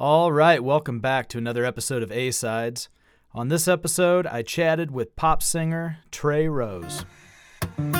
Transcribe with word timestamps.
All 0.00 0.30
right, 0.30 0.62
welcome 0.62 1.00
back 1.00 1.28
to 1.30 1.38
another 1.38 1.64
episode 1.64 2.04
of 2.04 2.12
A 2.12 2.30
Sides. 2.30 2.88
On 3.34 3.48
this 3.48 3.66
episode, 3.66 4.28
I 4.28 4.42
chatted 4.42 4.92
with 4.92 5.16
pop 5.16 5.42
singer 5.42 5.98
Trey 6.12 6.46
Rose. 6.46 7.04
Baby, 7.76 7.96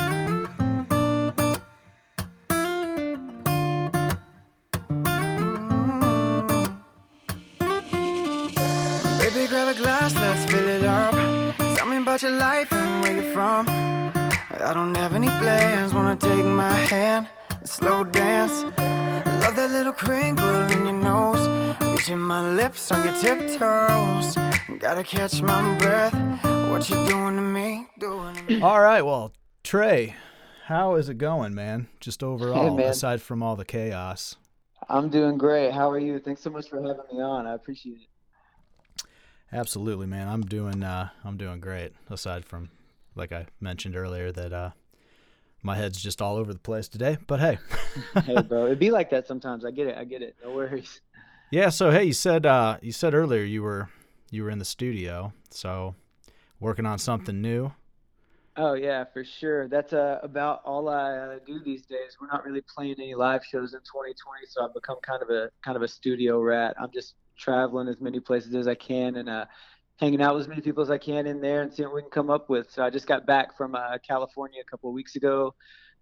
grab 9.49 9.67
a 9.67 9.77
glass, 9.77 10.15
let's 10.15 10.49
fill 10.49 10.69
it 10.69 10.85
up. 10.85 11.13
Tell 11.75 11.85
me 11.85 11.97
about 11.97 12.21
your 12.21 12.31
life 12.31 12.71
and 12.71 13.03
where 13.03 13.21
you're 13.21 13.33
from. 13.33 13.67
I 13.67 14.71
don't 14.73 14.95
have 14.95 15.15
any 15.15 15.27
plans, 15.27 15.93
wanna 15.93 16.15
take 16.15 16.45
my 16.45 16.71
hand 16.71 17.27
and 17.49 17.67
slow 17.67 18.05
dance. 18.05 18.63
Love 19.49 19.55
that 19.55 19.71
little 19.71 19.93
crinkle 19.93 20.47
in 20.47 20.83
your 20.85 20.93
nose. 20.93 21.75
Reaching 21.81 22.19
my 22.19 22.51
lips 22.51 22.91
on 22.91 23.03
your 23.03 23.15
tiptoes. 23.15 24.35
Gotta 24.77 25.03
catch 25.03 25.41
my 25.41 25.75
breath. 25.79 26.13
What 26.69 26.87
you 26.87 26.95
doing 27.07 27.35
to 27.35 27.41
me? 27.41 27.87
Doing 27.97 28.35
to 28.35 28.43
me. 28.43 28.61
All 28.61 28.79
right, 28.79 29.01
well, 29.01 29.33
Trey, 29.63 30.15
how 30.65 30.93
is 30.93 31.09
it 31.09 31.17
going, 31.17 31.55
man? 31.55 31.87
Just 31.99 32.21
overall, 32.21 32.77
man. 32.77 32.89
aside 32.89 33.23
from 33.23 33.41
all 33.41 33.55
the 33.55 33.65
chaos. 33.65 34.35
I'm 34.87 35.09
doing 35.09 35.39
great. 35.39 35.71
How 35.71 35.89
are 35.89 35.97
you? 35.97 36.19
Thanks 36.19 36.43
so 36.43 36.51
much 36.51 36.69
for 36.69 36.79
having 36.79 37.01
me 37.11 37.19
on. 37.19 37.47
I 37.47 37.55
appreciate 37.55 38.01
it. 38.01 39.03
Absolutely, 39.51 40.05
man. 40.05 40.27
I'm 40.27 40.43
doing 40.43 40.83
uh 40.83 41.09
I'm 41.25 41.37
doing 41.37 41.59
great 41.59 41.93
aside 42.07 42.45
from 42.45 42.69
like 43.15 43.31
I 43.31 43.47
mentioned 43.59 43.95
earlier 43.95 44.31
that 44.31 44.53
uh 44.53 44.69
my 45.63 45.75
head's 45.75 46.01
just 46.01 46.21
all 46.21 46.37
over 46.37 46.53
the 46.53 46.59
place 46.59 46.87
today. 46.87 47.17
But 47.27 47.39
hey. 47.39 47.57
hey, 48.25 48.41
bro. 48.41 48.65
It'd 48.65 48.79
be 48.79 48.91
like 48.99 49.09
that 49.11 49.27
sometimes. 49.27 49.65
I 49.65 49.71
get 49.71 49.87
it. 49.87 49.97
I 49.97 50.03
get 50.03 50.21
it. 50.21 50.35
No 50.43 50.51
worries. 50.51 51.01
Yeah, 51.51 51.69
so 51.69 51.89
hey, 51.89 52.03
you 52.03 52.13
said 52.13 52.45
uh 52.45 52.77
you 52.81 52.91
said 52.91 53.13
earlier 53.13 53.43
you 53.43 53.63
were 53.63 53.89
you 54.29 54.43
were 54.43 54.51
in 54.51 54.59
the 54.59 54.65
studio, 54.65 55.33
so 55.49 55.95
working 56.59 56.85
on 56.85 56.99
something 56.99 57.41
new. 57.41 57.71
Oh 58.55 58.73
yeah, 58.73 59.05
for 59.05 59.23
sure. 59.23 59.67
That's 59.67 59.93
uh, 59.93 60.19
about 60.21 60.61
all 60.65 60.89
I 60.89 61.15
uh, 61.15 61.39
do 61.47 61.59
these 61.63 61.85
days. 61.85 62.17
We're 62.19 62.27
not 62.27 62.45
really 62.45 62.61
playing 62.61 62.95
any 62.99 63.15
live 63.15 63.43
shows 63.45 63.73
in 63.73 63.79
2020, 63.79 64.15
so 64.47 64.65
I've 64.65 64.73
become 64.73 64.97
kind 65.01 65.23
of 65.23 65.29
a 65.29 65.49
kind 65.63 65.77
of 65.77 65.81
a 65.81 65.87
studio 65.87 66.41
rat. 66.41 66.75
I'm 66.79 66.91
just 66.93 67.15
traveling 67.37 67.87
as 67.87 68.01
many 68.01 68.19
places 68.19 68.53
as 68.53 68.67
I 68.67 68.75
can 68.75 69.15
and 69.15 69.29
uh, 69.29 69.45
hanging 69.99 70.21
out 70.21 70.33
with 70.33 70.43
as 70.43 70.47
many 70.47 70.61
people 70.61 70.81
as 70.81 70.89
I 70.89 70.97
can 70.97 71.27
in 71.27 71.41
there 71.41 71.61
and 71.61 71.73
seeing 71.73 71.89
what 71.89 71.95
we 71.95 72.01
can 72.01 72.11
come 72.11 72.29
up 72.29 72.49
with. 72.49 72.71
So 72.71 72.83
I 72.83 72.89
just 72.89 73.05
got 73.05 73.25
back 73.25 73.55
from 73.57 73.75
uh, 73.75 73.97
California 74.05 74.61
a 74.61 74.69
couple 74.69 74.89
of 74.89 74.93
weeks 74.93 75.17
ago, 75.17 75.53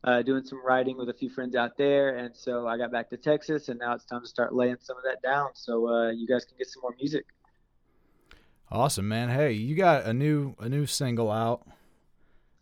uh, 0.03 0.21
doing 0.21 0.43
some 0.43 0.63
writing 0.63 0.97
with 0.97 1.09
a 1.09 1.13
few 1.13 1.29
friends 1.29 1.55
out 1.55 1.77
there, 1.77 2.17
and 2.17 2.35
so 2.35 2.67
I 2.67 2.77
got 2.77 2.91
back 2.91 3.09
to 3.09 3.17
Texas, 3.17 3.69
and 3.69 3.79
now 3.79 3.95
it's 3.95 4.05
time 4.05 4.21
to 4.21 4.27
start 4.27 4.53
laying 4.53 4.77
some 4.79 4.97
of 4.97 5.03
that 5.03 5.21
down 5.23 5.49
so 5.53 5.89
uh, 5.89 6.11
you 6.11 6.27
guys 6.27 6.45
can 6.45 6.57
get 6.57 6.67
some 6.67 6.81
more 6.81 6.95
music. 6.99 7.25
Awesome, 8.69 9.07
man. 9.07 9.29
Hey, 9.29 9.53
you 9.53 9.75
got 9.75 10.05
a 10.05 10.13
new 10.13 10.55
a 10.59 10.67
new 10.67 10.85
single 10.85 11.31
out. 11.31 11.65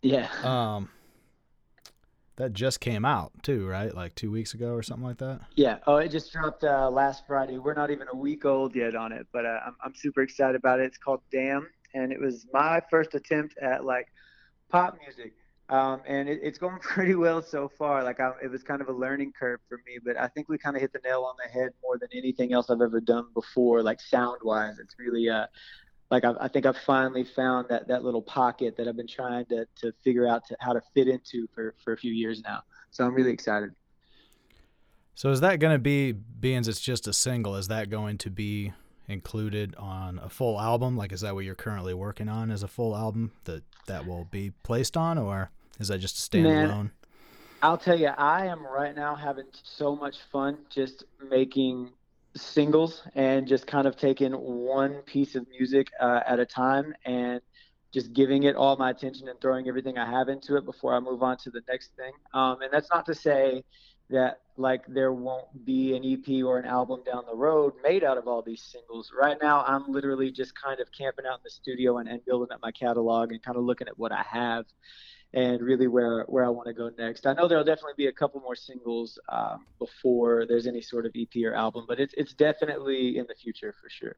Yeah. 0.02 0.28
Um 0.44 0.88
that 2.36 2.52
just 2.52 2.80
came 2.80 3.04
out 3.04 3.32
too, 3.42 3.66
right? 3.66 3.94
Like 3.94 4.14
2 4.14 4.30
weeks 4.30 4.54
ago 4.54 4.72
or 4.72 4.82
something 4.82 5.06
like 5.06 5.18
that. 5.18 5.40
Yeah. 5.54 5.78
Oh, 5.86 5.96
it 5.96 6.10
just 6.10 6.32
dropped 6.32 6.64
uh, 6.64 6.88
last 6.90 7.26
Friday. 7.26 7.58
We're 7.58 7.74
not 7.74 7.90
even 7.90 8.06
a 8.12 8.16
week 8.16 8.44
old 8.44 8.74
yet 8.74 8.94
on 8.94 9.12
it, 9.12 9.26
but 9.32 9.44
uh, 9.44 9.60
I'm, 9.66 9.76
I'm 9.84 9.94
super 9.94 10.22
excited 10.22 10.56
about 10.56 10.80
it. 10.80 10.84
It's 10.84 10.98
called 10.98 11.20
Damn, 11.32 11.68
and 11.94 12.12
it 12.12 12.20
was 12.20 12.46
my 12.52 12.80
first 12.90 13.14
attempt 13.14 13.56
at 13.58 13.84
like 13.84 14.08
pop 14.70 14.98
music. 15.02 15.32
Um, 15.68 16.00
and 16.06 16.28
it, 16.28 16.40
it's 16.42 16.58
going 16.58 16.78
pretty 16.80 17.14
well 17.14 17.42
so 17.42 17.68
far. 17.68 18.04
Like 18.04 18.20
I, 18.20 18.32
it 18.42 18.50
was 18.50 18.62
kind 18.62 18.80
of 18.80 18.88
a 18.88 18.92
learning 18.92 19.32
curve 19.38 19.60
for 19.68 19.78
me, 19.86 19.98
but 20.04 20.16
I 20.16 20.28
think 20.28 20.48
we 20.48 20.58
kind 20.58 20.76
of 20.76 20.82
hit 20.82 20.92
the 20.92 21.00
nail 21.04 21.24
on 21.24 21.34
the 21.42 21.50
head 21.50 21.70
more 21.82 21.98
than 21.98 22.08
anything 22.14 22.52
else 22.52 22.70
I've 22.70 22.80
ever 22.80 23.00
done 23.00 23.26
before. 23.34 23.82
Like 23.82 24.00
sound 24.00 24.38
wise, 24.42 24.78
it's 24.78 24.94
really 24.98 25.28
uh, 25.28 25.46
like 26.10 26.24
I, 26.24 26.32
I 26.40 26.48
think 26.48 26.66
I've 26.66 26.78
finally 26.78 27.24
found 27.24 27.68
that 27.68 27.88
that 27.88 28.04
little 28.04 28.22
pocket 28.22 28.76
that 28.76 28.88
I've 28.88 28.96
been 28.96 29.06
trying 29.06 29.46
to 29.46 29.66
to 29.82 29.92
figure 30.04 30.26
out 30.26 30.46
to, 30.48 30.56
how 30.60 30.72
to 30.72 30.82
fit 30.94 31.08
into 31.08 31.48
for 31.54 31.74
for 31.82 31.92
a 31.92 31.96
few 31.96 32.12
years 32.12 32.42
now. 32.42 32.62
So 32.90 33.04
I'm 33.04 33.14
really 33.14 33.32
excited. 33.32 33.74
So 35.14 35.30
is 35.30 35.40
that 35.40 35.60
going 35.60 35.72
to 35.72 35.78
be 35.78 36.12
being 36.12 36.58
it's 36.58 36.80
just 36.80 37.08
a 37.08 37.12
single, 37.12 37.56
is 37.56 37.68
that 37.68 37.88
going 37.88 38.18
to 38.18 38.30
be 38.30 38.74
included 39.08 39.74
on 39.76 40.18
a 40.22 40.28
full 40.28 40.60
album? 40.60 40.96
Like 40.96 41.10
is 41.10 41.22
that 41.22 41.34
what 41.34 41.44
you're 41.44 41.54
currently 41.54 41.94
working 41.94 42.28
on 42.28 42.50
as 42.50 42.62
a 42.62 42.68
full 42.68 42.94
album 42.94 43.32
that 43.44 43.64
that 43.86 44.06
will 44.06 44.24
be 44.24 44.52
placed 44.62 44.96
on 44.96 45.16
or 45.16 45.50
is 45.80 45.88
that 45.88 45.98
just 45.98 46.34
a 46.34 46.38
Man, 46.38 46.68
standalone? 46.68 46.90
I'll 47.62 47.78
tell 47.78 47.98
you, 47.98 48.08
I 48.08 48.46
am 48.46 48.66
right 48.66 48.94
now 48.94 49.14
having 49.14 49.46
so 49.62 49.96
much 49.96 50.16
fun 50.30 50.58
just 50.68 51.04
making 51.30 51.90
singles 52.38 53.02
and 53.14 53.46
just 53.46 53.66
kind 53.66 53.86
of 53.86 53.96
taking 53.96 54.32
one 54.32 55.02
piece 55.02 55.34
of 55.34 55.46
music 55.48 55.88
uh, 56.00 56.20
at 56.26 56.38
a 56.38 56.46
time 56.46 56.94
and 57.04 57.40
just 57.92 58.12
giving 58.12 58.42
it 58.42 58.56
all 58.56 58.76
my 58.76 58.90
attention 58.90 59.28
and 59.28 59.40
throwing 59.40 59.68
everything 59.68 59.96
I 59.96 60.10
have 60.10 60.28
into 60.28 60.56
it 60.56 60.64
before 60.64 60.94
I 60.94 61.00
move 61.00 61.22
on 61.22 61.38
to 61.38 61.50
the 61.50 61.62
next 61.68 61.92
thing. 61.96 62.12
Um, 62.34 62.60
and 62.62 62.72
that's 62.72 62.88
not 62.92 63.06
to 63.06 63.14
say 63.14 63.64
that 64.10 64.40
like 64.56 64.86
there 64.86 65.12
won't 65.12 65.64
be 65.64 65.96
an 65.96 66.04
EP 66.04 66.44
or 66.44 66.58
an 66.58 66.64
album 66.64 67.02
down 67.04 67.24
the 67.28 67.34
road 67.34 67.74
made 67.82 68.04
out 68.04 68.18
of 68.18 68.28
all 68.28 68.42
these 68.42 68.62
singles. 68.62 69.12
Right 69.18 69.36
now, 69.40 69.64
I'm 69.66 69.90
literally 69.90 70.30
just 70.30 70.54
kind 70.60 70.80
of 70.80 70.90
camping 70.92 71.26
out 71.26 71.38
in 71.38 71.44
the 71.44 71.50
studio 71.50 71.98
and, 71.98 72.08
and 72.08 72.24
building 72.24 72.52
up 72.52 72.60
my 72.62 72.70
catalog 72.70 73.32
and 73.32 73.42
kind 73.42 73.56
of 73.56 73.64
looking 73.64 73.88
at 73.88 73.98
what 73.98 74.12
I 74.12 74.22
have 74.22 74.66
and 75.34 75.60
really 75.62 75.88
where 75.88 76.24
where 76.28 76.44
I 76.44 76.48
want 76.48 76.66
to 76.68 76.74
go 76.74 76.90
next. 76.98 77.26
I 77.26 77.32
know 77.34 77.48
there'll 77.48 77.64
definitely 77.64 77.94
be 77.96 78.06
a 78.06 78.12
couple 78.12 78.40
more 78.40 78.56
singles 78.56 79.18
um, 79.28 79.66
before 79.78 80.46
there's 80.46 80.66
any 80.66 80.80
sort 80.82 81.06
of 81.06 81.12
EP 81.16 81.30
or 81.44 81.54
album, 81.54 81.84
but 81.88 82.00
it's 82.00 82.14
it's 82.16 82.34
definitely 82.34 83.18
in 83.18 83.26
the 83.28 83.34
future 83.34 83.74
for 83.80 83.88
sure. 83.90 84.16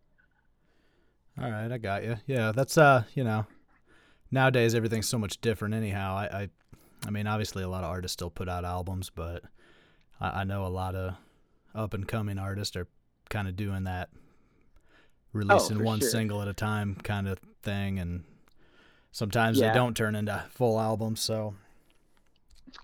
All 1.41 1.51
right, 1.51 1.71
I 1.71 1.79
got 1.79 2.05
you. 2.05 2.17
Yeah, 2.27 2.53
that's 2.53 2.77
uh, 2.77 3.05
you 3.15 3.23
know, 3.25 3.47
nowadays 4.31 4.75
everything's 4.75 5.09
so 5.09 5.19
much 5.19 5.41
different. 5.41 5.75
Anyhow, 5.75 6.17
I, 6.17 6.43
I, 6.43 6.49
I 7.07 7.11
mean, 7.11 7.27
obviously 7.27 7.63
a 7.63 7.69
lot 7.69 7.85
of 7.85 7.91
artists 7.91 8.15
still 8.15 8.31
put 8.31 8.49
out 8.49 8.65
albums, 8.65 9.11
but 9.11 9.45
I, 10.21 10.41
I 10.41 10.45
know 10.45 10.67
a 10.67 10.69
lot 10.69 10.95
of 10.95 11.15
up 11.75 11.95
and 11.95 12.09
coming 12.09 12.39
artists 12.39 12.77
are 12.77 12.89
kind 13.31 13.47
of 13.49 13.57
doing 13.57 13.85
that, 13.85 14.11
releasing 15.33 15.79
Oh, 15.79 15.85
one 15.85 16.01
sure. 16.01 16.09
single 16.11 16.43
at 16.43 16.49
a 16.49 16.55
time 16.55 16.97
kind 16.97 17.29
of 17.29 17.39
thing, 17.63 17.99
and 17.99 18.25
sometimes 19.13 19.59
Yeah. 19.59 19.69
they 19.69 19.75
don't 19.75 19.97
turn 19.97 20.15
into 20.15 20.45
full 20.51 20.79
albums. 20.81 21.21
So 21.21 21.55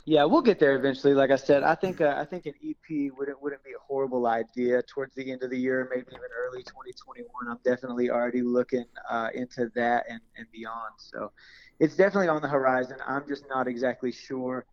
Yeah, 0.06 0.24
we'll 0.24 0.42
get 0.42 0.58
there 0.58 0.76
eventually. 0.76 1.14
Like 1.14 1.30
I 1.30 1.36
said, 1.36 1.62
I 1.62 1.74
think 1.74 2.00
uh, 2.00 2.14
I 2.16 2.24
think 2.24 2.46
an 2.46 2.54
EP 2.66 3.12
wouldn't 3.16 3.40
wouldn't 3.42 3.62
be 3.62 3.72
a 3.72 3.82
horrible 3.86 4.26
idea 4.26 4.82
towards 4.82 5.14
the 5.14 5.30
end 5.30 5.42
of 5.42 5.50
the 5.50 5.58
year, 5.58 5.86
maybe 5.90 6.06
even 6.08 6.30
early 6.36 6.62
2021. 6.62 7.28
I'm 7.48 7.58
definitely 7.64 8.10
already 8.10 8.42
looking 8.42 8.86
uh, 9.10 9.28
into 9.34 9.70
that 9.74 10.04
and, 10.08 10.20
and 10.36 10.46
beyond. 10.52 10.94
So 10.96 11.32
it's 11.80 11.96
definitely 11.96 12.28
on 12.28 12.40
the 12.40 12.48
horizon. 12.48 12.96
I'm 13.06 13.26
just 13.28 13.44
not 13.48 13.68
exactly 13.68 14.10
sure 14.12 14.64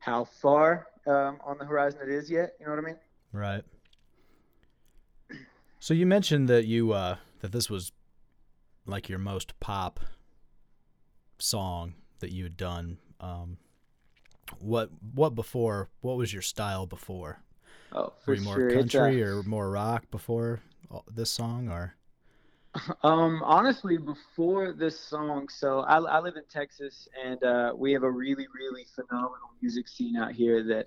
how 0.00 0.24
far 0.24 0.88
um, 1.06 1.38
on 1.44 1.56
the 1.58 1.64
horizon 1.64 2.00
it 2.02 2.10
is 2.10 2.30
yet. 2.30 2.52
You 2.60 2.66
know 2.66 2.72
what 2.72 2.78
I 2.84 2.86
mean? 2.86 2.96
right. 3.32 3.64
So 5.80 5.94
you 5.94 6.06
mentioned 6.06 6.48
that 6.48 6.66
you 6.66 6.92
uh, 6.92 7.16
that 7.40 7.52
this 7.52 7.70
was 7.70 7.92
like 8.86 9.08
your 9.08 9.18
most 9.18 9.58
pop 9.60 10.00
song 11.38 11.94
that 12.20 12.32
you 12.32 12.44
had 12.44 12.56
done. 12.56 12.98
Um, 13.20 13.58
what 14.60 14.90
what 15.14 15.34
before? 15.34 15.90
What 16.00 16.16
was 16.16 16.32
your 16.32 16.42
style 16.42 16.86
before? 16.86 17.40
Oh, 17.92 18.12
Were 18.26 18.34
you 18.34 18.42
more 18.42 18.54
sure. 18.54 18.70
Uh, 18.70 18.74
country 18.74 19.22
or 19.22 19.42
more 19.42 19.70
rock 19.70 20.10
before 20.10 20.60
this 21.10 21.30
song? 21.30 21.68
Or 21.68 21.94
Um, 23.02 23.42
honestly, 23.44 23.96
before 23.96 24.72
this 24.72 24.98
song, 24.98 25.48
so 25.48 25.80
I, 25.80 25.98
I 25.98 26.20
live 26.20 26.36
in 26.36 26.44
Texas, 26.50 27.08
and 27.24 27.42
uh, 27.42 27.72
we 27.74 27.92
have 27.92 28.02
a 28.02 28.10
really, 28.10 28.46
really 28.54 28.86
phenomenal 28.94 29.50
music 29.60 29.88
scene 29.88 30.16
out 30.16 30.32
here 30.32 30.62
that 30.64 30.86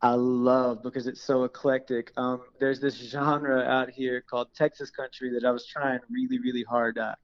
I 0.00 0.12
love 0.12 0.82
because 0.82 1.06
it's 1.06 1.20
so 1.20 1.44
eclectic. 1.44 2.12
Um, 2.16 2.42
there's 2.60 2.80
this 2.80 2.94
genre 2.94 3.62
out 3.62 3.90
here 3.90 4.22
called 4.22 4.48
Texas 4.54 4.90
country 4.90 5.30
that 5.30 5.44
I 5.44 5.50
was 5.50 5.66
trying 5.66 5.98
really, 6.08 6.38
really 6.38 6.62
hard 6.62 6.98
uh, 6.98 7.14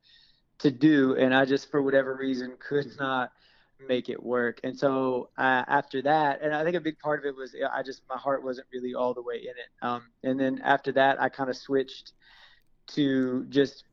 to 0.59 0.71
do, 0.71 1.17
and 1.17 1.35
I 1.35 1.45
just, 1.45 1.71
for 1.71 1.83
whatever 1.83 2.15
reason, 2.17 2.56
could 2.59 2.87
not 2.99 3.33
make 3.87 4.09
it 4.09 4.23
work. 4.23 4.61
And 4.65 4.79
so 4.79 5.31
uh, 5.37 5.65
after 5.67 6.03
that, 6.03 6.41
and 6.43 6.55
I 6.55 6.65
think 6.65 6.77
a 6.77 6.81
big 6.81 6.99
part 6.99 7.21
of 7.21 7.27
it 7.27 7.37
was 7.37 7.55
I 7.73 7.83
just 7.83 8.03
my 8.09 8.17
heart 8.17 8.45
wasn't 8.45 8.67
really 8.73 8.95
all 8.95 9.15
the 9.15 9.23
way 9.23 9.37
in 9.37 9.51
it. 9.51 9.71
Um, 9.83 10.03
and 10.23 10.39
then 10.39 10.61
after 10.65 10.93
that, 10.93 11.21
I 11.21 11.29
kind 11.29 11.51
of 11.51 11.56
switched 11.56 12.12
to 12.89 13.45
just 13.49 13.85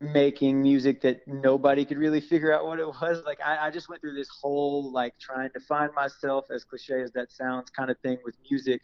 making 0.00 0.62
music 0.62 1.02
that 1.02 1.20
nobody 1.26 1.84
could 1.84 1.98
really 1.98 2.20
figure 2.22 2.52
out 2.52 2.64
what 2.64 2.78
it 2.78 2.86
was. 2.86 3.22
Like 3.26 3.40
I, 3.44 3.66
I 3.66 3.70
just 3.70 3.88
went 3.88 4.00
through 4.00 4.14
this 4.14 4.28
whole 4.40 4.90
like 4.92 5.14
trying 5.18 5.50
to 5.50 5.60
find 5.60 5.92
myself, 5.94 6.46
as 6.50 6.64
cliche 6.64 7.00
as 7.02 7.12
that 7.12 7.30
sounds, 7.30 7.70
kind 7.70 7.90
of 7.90 7.98
thing 7.98 8.18
with 8.24 8.34
music, 8.50 8.82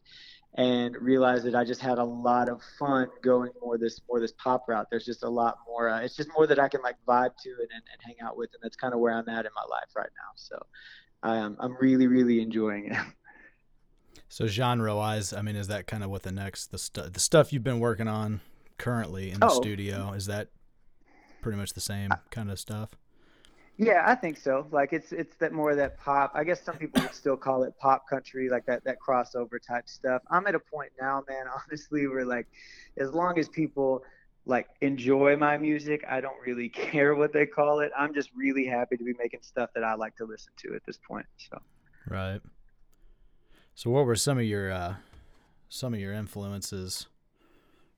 and 0.54 0.96
realized 0.96 1.44
that 1.44 1.54
I 1.54 1.64
just 1.64 1.80
had 1.80 1.98
a 1.98 2.04
lot 2.04 2.48
of 2.48 2.62
fun 2.78 3.08
going 3.22 3.50
more 3.60 3.76
this 3.78 4.00
more 4.08 4.20
this 4.20 4.32
pop 4.32 4.64
route. 4.68 4.86
There's 4.90 5.04
just 5.04 5.22
a 5.22 5.28
lot 5.28 5.58
more. 5.66 5.88
Uh, 5.90 6.00
it's 6.00 6.16
just 6.16 6.30
more 6.34 6.46
that 6.46 6.58
I 6.58 6.68
can 6.68 6.80
like 6.82 6.96
vibe 7.06 7.36
to 7.42 7.50
and, 7.50 7.60
and, 7.74 7.82
and 7.92 8.00
hang 8.04 8.16
out 8.22 8.36
with, 8.36 8.50
and 8.54 8.60
that's 8.62 8.76
kind 8.76 8.94
of 8.94 9.00
where 9.00 9.12
I'm 9.12 9.28
at 9.28 9.44
in 9.44 9.50
my 9.54 9.64
life 9.68 9.90
right 9.94 10.10
now. 10.16 10.32
So 10.36 10.58
am 11.22 11.56
I'm 11.60 11.76
really 11.80 12.06
really 12.06 12.40
enjoying 12.40 12.92
it. 12.92 12.96
so 14.28 14.46
genre 14.46 14.96
wise, 14.96 15.32
I 15.32 15.42
mean, 15.42 15.56
is 15.56 15.68
that 15.68 15.86
kind 15.86 16.02
of 16.02 16.10
what 16.10 16.22
the 16.22 16.32
next 16.32 16.68
the 16.68 16.78
stu- 16.78 17.02
the 17.10 17.20
stuff 17.20 17.52
you've 17.52 17.64
been 17.64 17.80
working 17.80 18.08
on 18.08 18.40
currently 18.78 19.30
in 19.30 19.40
the 19.40 19.46
Oh. 19.46 19.60
studio? 19.60 20.12
Is 20.12 20.26
that 20.26 20.48
pretty 21.42 21.58
much 21.58 21.74
the 21.74 21.80
same 21.80 22.10
kind 22.30 22.50
of 22.50 22.58
stuff? 22.58 22.90
Yeah, 23.78 24.04
I 24.06 24.14
think 24.14 24.38
so. 24.38 24.66
Like 24.70 24.92
it's 24.92 25.12
it's 25.12 25.36
that 25.36 25.52
more 25.52 25.70
of 25.70 25.76
that 25.76 25.98
pop. 25.98 26.32
I 26.34 26.44
guess 26.44 26.62
some 26.62 26.76
people 26.76 27.02
would 27.02 27.14
still 27.14 27.36
call 27.36 27.62
it 27.64 27.74
pop 27.78 28.08
country, 28.08 28.48
like 28.48 28.64
that 28.66 28.84
that 28.84 28.96
crossover 29.06 29.58
type 29.64 29.88
stuff. 29.88 30.22
I'm 30.30 30.46
at 30.46 30.54
a 30.54 30.58
point 30.58 30.92
now, 31.00 31.22
man. 31.28 31.44
Honestly, 31.68 32.06
where 32.06 32.24
like, 32.24 32.46
as 32.96 33.12
long 33.12 33.38
as 33.38 33.48
people 33.48 34.02
like 34.46 34.68
enjoy 34.80 35.36
my 35.36 35.58
music, 35.58 36.04
I 36.08 36.22
don't 36.22 36.40
really 36.46 36.68
care 36.90 37.14
what 37.14 37.34
they 37.34 37.44
call 37.44 37.80
it. 37.80 37.92
I'm 37.96 38.14
just 38.14 38.30
really 38.34 38.66
happy 38.66 38.96
to 38.96 39.04
be 39.04 39.14
making 39.18 39.40
stuff 39.42 39.70
that 39.74 39.84
I 39.84 39.94
like 39.94 40.16
to 40.16 40.24
listen 40.24 40.52
to 40.58 40.74
at 40.74 40.84
this 40.86 40.98
point. 41.06 41.26
So. 41.36 41.60
Right. 42.08 42.40
So 43.74 43.90
what 43.90 44.06
were 44.06 44.16
some 44.16 44.38
of 44.38 44.44
your 44.44 44.72
uh 44.72 44.94
some 45.68 45.92
of 45.92 46.00
your 46.00 46.14
influences, 46.14 47.08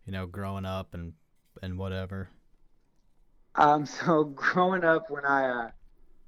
you 0.04 0.12
know, 0.12 0.26
growing 0.26 0.64
up 0.64 0.92
and 0.92 1.12
and 1.62 1.78
whatever? 1.78 2.30
Um, 3.58 3.84
so 4.04 4.24
growing 4.24 4.84
up, 4.84 5.10
when 5.10 5.24
I 5.26 5.48
uh, 5.48 5.70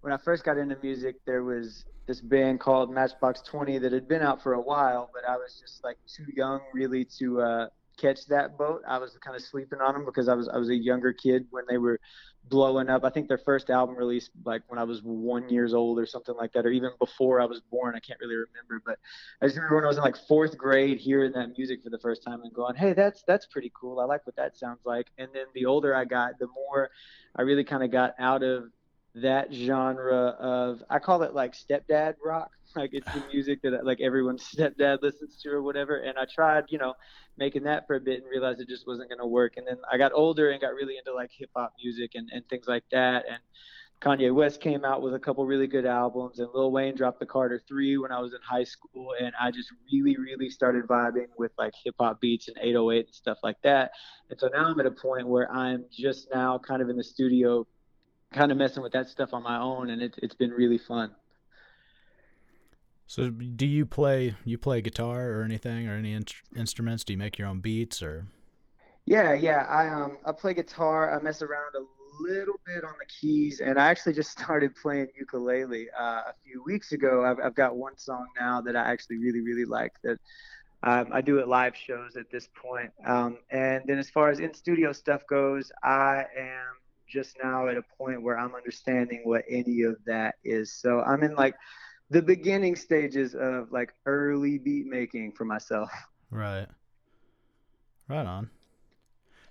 when 0.03 0.12
I 0.12 0.19
first 0.19 0.44
got 0.44 0.59
into 0.59 0.77
music, 0.82 1.17
there 1.25 1.44
was 1.44 1.85
this 2.06 2.21
band 2.21 2.61
called 2.61 2.93
Matchbox 2.93 3.41
Twenty 3.43 3.79
that 3.79 3.93
had 3.93 4.09
been 4.09 4.23
out 4.23 4.43
for 4.43 4.55
a 4.55 4.61
while, 4.61 5.09
but 5.15 5.27
I 5.27 5.37
was 5.37 5.59
just 5.59 5.82
like 5.82 5.97
too 6.06 6.27
young 6.35 6.61
really 6.75 7.06
to 7.19 7.41
uh, 7.41 7.67
catch 8.00 8.26
that 8.26 8.56
boat. 8.56 8.82
I 8.87 8.99
was 8.99 9.17
kind 9.20 9.37
of 9.37 9.43
sleeping 9.43 9.81
on 9.81 9.94
them 9.94 10.05
because 10.05 10.29
I 10.29 10.35
was 10.35 10.49
I 10.49 10.56
was 10.56 10.69
a 10.69 10.76
younger 10.76 11.12
kid 11.12 11.47
when 11.50 11.64
they 11.69 11.79
were 11.79 12.00
blowing 12.44 12.88
up. 12.88 13.05
I 13.05 13.11
think 13.11 13.29
their 13.29 13.38
first 13.38 13.70
album 13.70 13.97
released 13.97 14.31
like 14.44 14.62
when 14.69 14.79
I 14.79 14.85
was 14.85 15.00
one 15.02 15.49
years 15.49 15.75
old 15.75 15.99
or 15.99 16.06
something 16.06 16.35
like 16.37 16.52
that, 16.52 16.67
or 16.67 16.70
even 16.70 16.91
before 16.99 17.41
I 17.41 17.44
was 17.44 17.61
born. 17.61 17.94
I 17.94 18.00
can't 18.00 18.19
really 18.20 18.37
remember, 18.37 18.82
but 18.85 18.99
I 19.43 19.47
just 19.47 19.56
remember 19.56 19.76
when 19.76 19.85
I 19.85 19.88
was 19.88 19.99
in 19.99 20.02
like 20.02 20.17
fourth 20.17 20.56
grade 20.56 20.99
hearing 20.99 21.32
that 21.32 21.56
music 21.56 21.82
for 21.82 21.91
the 21.91 21.99
first 21.99 22.23
time 22.23 22.43
and 22.43 22.52
going, 22.52 22.75
"Hey, 22.76 22.93
that's 22.93 23.23
that's 23.26 23.47
pretty 23.47 23.73
cool. 23.75 24.00
I 24.00 24.05
like 24.05 24.26
what 24.26 24.37
that 24.37 24.56
sounds 24.56 24.81
like." 24.85 25.08
And 25.19 25.29
then 25.32 25.47
the 25.55 25.67
older 25.67 25.94
I 25.94 26.05
got, 26.05 26.38
the 26.38 26.49
more 26.49 26.91
I 27.37 27.43
really 27.43 27.64
kind 27.64 27.82
of 27.82 27.91
got 27.91 28.14
out 28.19 28.43
of 28.43 28.70
that 29.17 29.53
genre 29.53 30.37
of 30.39 30.83
I 30.89 30.99
call 30.99 31.23
it 31.23 31.35
like 31.35 31.55
stepdad 31.55 32.15
rock. 32.25 32.51
Like 32.77 32.91
it's 32.93 33.12
the 33.12 33.21
music 33.33 33.62
that 33.62 33.85
like 33.85 34.01
everyone's 34.01 34.45
stepdad 34.57 35.03
listens 35.03 35.43
to 35.43 35.51
or 35.51 35.61
whatever. 35.61 35.97
And 35.97 36.17
I 36.17 36.25
tried, 36.33 36.67
you 36.69 36.79
know, 36.79 36.95
making 37.37 37.65
that 37.65 37.89
for 37.89 37.97
a 37.97 38.01
bit 38.01 38.23
and 38.23 38.31
realized 38.31 38.61
it 38.61 38.69
just 38.69 38.87
wasn't 38.87 39.09
going 39.09 39.19
to 39.19 39.27
work. 39.27 39.55
And 39.57 39.67
then 39.67 39.79
I 39.93 39.99
got 39.99 40.12
older 40.15 40.51
and 40.51 40.61
got 40.61 40.75
really 40.75 40.97
into 40.97 41.12
like 41.12 41.31
hip 41.37 41.51
hop 41.57 41.73
music 41.83 42.12
and, 42.15 42.31
and 42.33 42.49
things 42.49 42.69
like 42.69 42.85
that. 42.93 43.25
And 43.29 43.41
Kanye 44.01 44.33
West 44.33 44.62
came 44.62 44.83
out 44.85 45.03
with 45.03 45.15
a 45.15 45.19
couple 45.19 45.45
really 45.45 45.67
good 45.67 45.85
albums, 45.85 46.39
and 46.39 46.49
Lil 46.55 46.73
Wayne 46.73 46.95
dropped 46.95 47.21
the 47.21 47.27
Carter 47.27 47.61
Three 47.69 47.99
when 47.99 48.11
I 48.11 48.21
was 48.21 48.33
in 48.33 48.39
high 48.43 48.65
school, 48.65 49.12
and 49.21 49.33
I 49.39 49.51
just 49.51 49.71
really, 49.93 50.17
really 50.17 50.49
started 50.49 50.87
vibing 50.87 51.27
with 51.37 51.53
like 51.59 51.75
hip 51.85 51.97
hop 52.01 52.19
beats 52.19 52.49
and 52.49 52.57
808 52.59 53.07
and 53.07 53.15
stuff 53.15 53.39
like 53.43 53.61
that. 53.62 53.91
And 54.31 54.41
so 54.41 54.49
now 54.49 54.65
I'm 54.67 54.81
at 54.81 54.87
a 54.87 54.91
point 54.91 55.29
where 55.29 55.53
I'm 55.53 55.85
just 55.93 56.29
now 56.33 56.57
kind 56.57 56.81
of 56.81 56.89
in 56.89 56.97
the 56.97 57.05
studio, 57.05 57.67
kind 58.32 58.53
of 58.53 58.59
messing 58.59 58.82
with 58.82 58.93
that 58.93 59.09
stuff 59.09 59.31
on 59.32 59.43
my 59.43 59.59
own, 59.59 59.91
and 59.91 60.03
it's 60.03 60.19
it's 60.19 60.35
been 60.35 60.50
really 60.50 60.79
fun. 60.79 61.15
So 63.06 63.29
do 63.31 63.67
you 63.67 63.85
play 63.85 64.37
you 64.44 64.56
play 64.56 64.81
guitar 64.81 65.31
or 65.32 65.43
anything 65.43 65.87
or 65.88 65.97
any 65.97 66.12
in- 66.15 66.25
instruments? 66.56 67.05
Do 67.05 67.12
you 67.12 67.19
make 67.19 67.38
your 67.38 67.49
own 67.49 67.61
beats 67.61 68.03
or 68.03 68.27
Yeah, 69.06 69.32
yeah. 69.35 69.67
I 69.69 69.88
um 69.88 70.19
I 70.25 70.32
play 70.32 70.55
guitar. 70.55 71.15
I 71.19 71.23
mess 71.23 71.43
around 71.43 71.75
a 71.77 71.85
little 72.23 72.61
bit 72.67 72.85
on 72.85 72.94
the 72.99 73.06
keys, 73.06 73.61
and 73.61 73.79
I 73.79 73.88
actually 73.88 74.12
just 74.15 74.31
started 74.38 74.75
playing 74.76 75.09
ukulele 75.19 75.88
uh, 75.99 76.23
a 76.29 76.35
few 76.44 76.62
weeks 76.65 76.93
ago. 76.93 77.25
I've 77.25 77.38
I've 77.44 77.55
got 77.55 77.76
one 77.76 77.97
song 77.99 78.26
now 78.38 78.61
that 78.62 78.76
I 78.76 78.91
actually 78.91 79.19
really 79.19 79.41
really 79.41 79.65
like 79.65 79.93
that. 80.05 80.19
Um, 80.83 81.09
I 81.12 81.21
do 81.23 81.41
at 81.41 81.49
live 81.49 81.76
shows 81.76 82.17
at 82.17 82.31
this 82.31 82.49
point. 82.55 82.93
Um, 83.06 83.38
and 83.50 83.85
then 83.87 83.99
as 83.99 84.11
far 84.11 84.31
as 84.31 84.41
in 84.41 84.55
studio 84.55 84.93
stuff 84.93 85.23
goes, 85.29 85.73
I 85.83 86.25
am 86.38 86.76
just 87.11 87.37
now 87.43 87.69
at 87.69 87.77
a 87.77 87.83
point 87.99 88.23
where 88.23 88.39
I'm 88.39 88.55
understanding 88.55 89.23
what 89.25 89.45
any 89.49 89.83
of 89.83 89.97
that 90.07 90.37
is. 90.45 90.73
So 90.73 91.01
I'm 91.03 91.23
in 91.23 91.35
like 91.35 91.55
the 92.11 92.23
beginning 92.23 92.77
stages 92.77 93.35
of 93.35 93.73
like 93.73 93.93
early 94.07 94.59
beat 94.59 94.87
making 94.87 95.33
for 95.33 95.45
myself. 95.45 95.91
Right. 96.31 96.67
Right 98.09 98.27
on. 98.27 98.51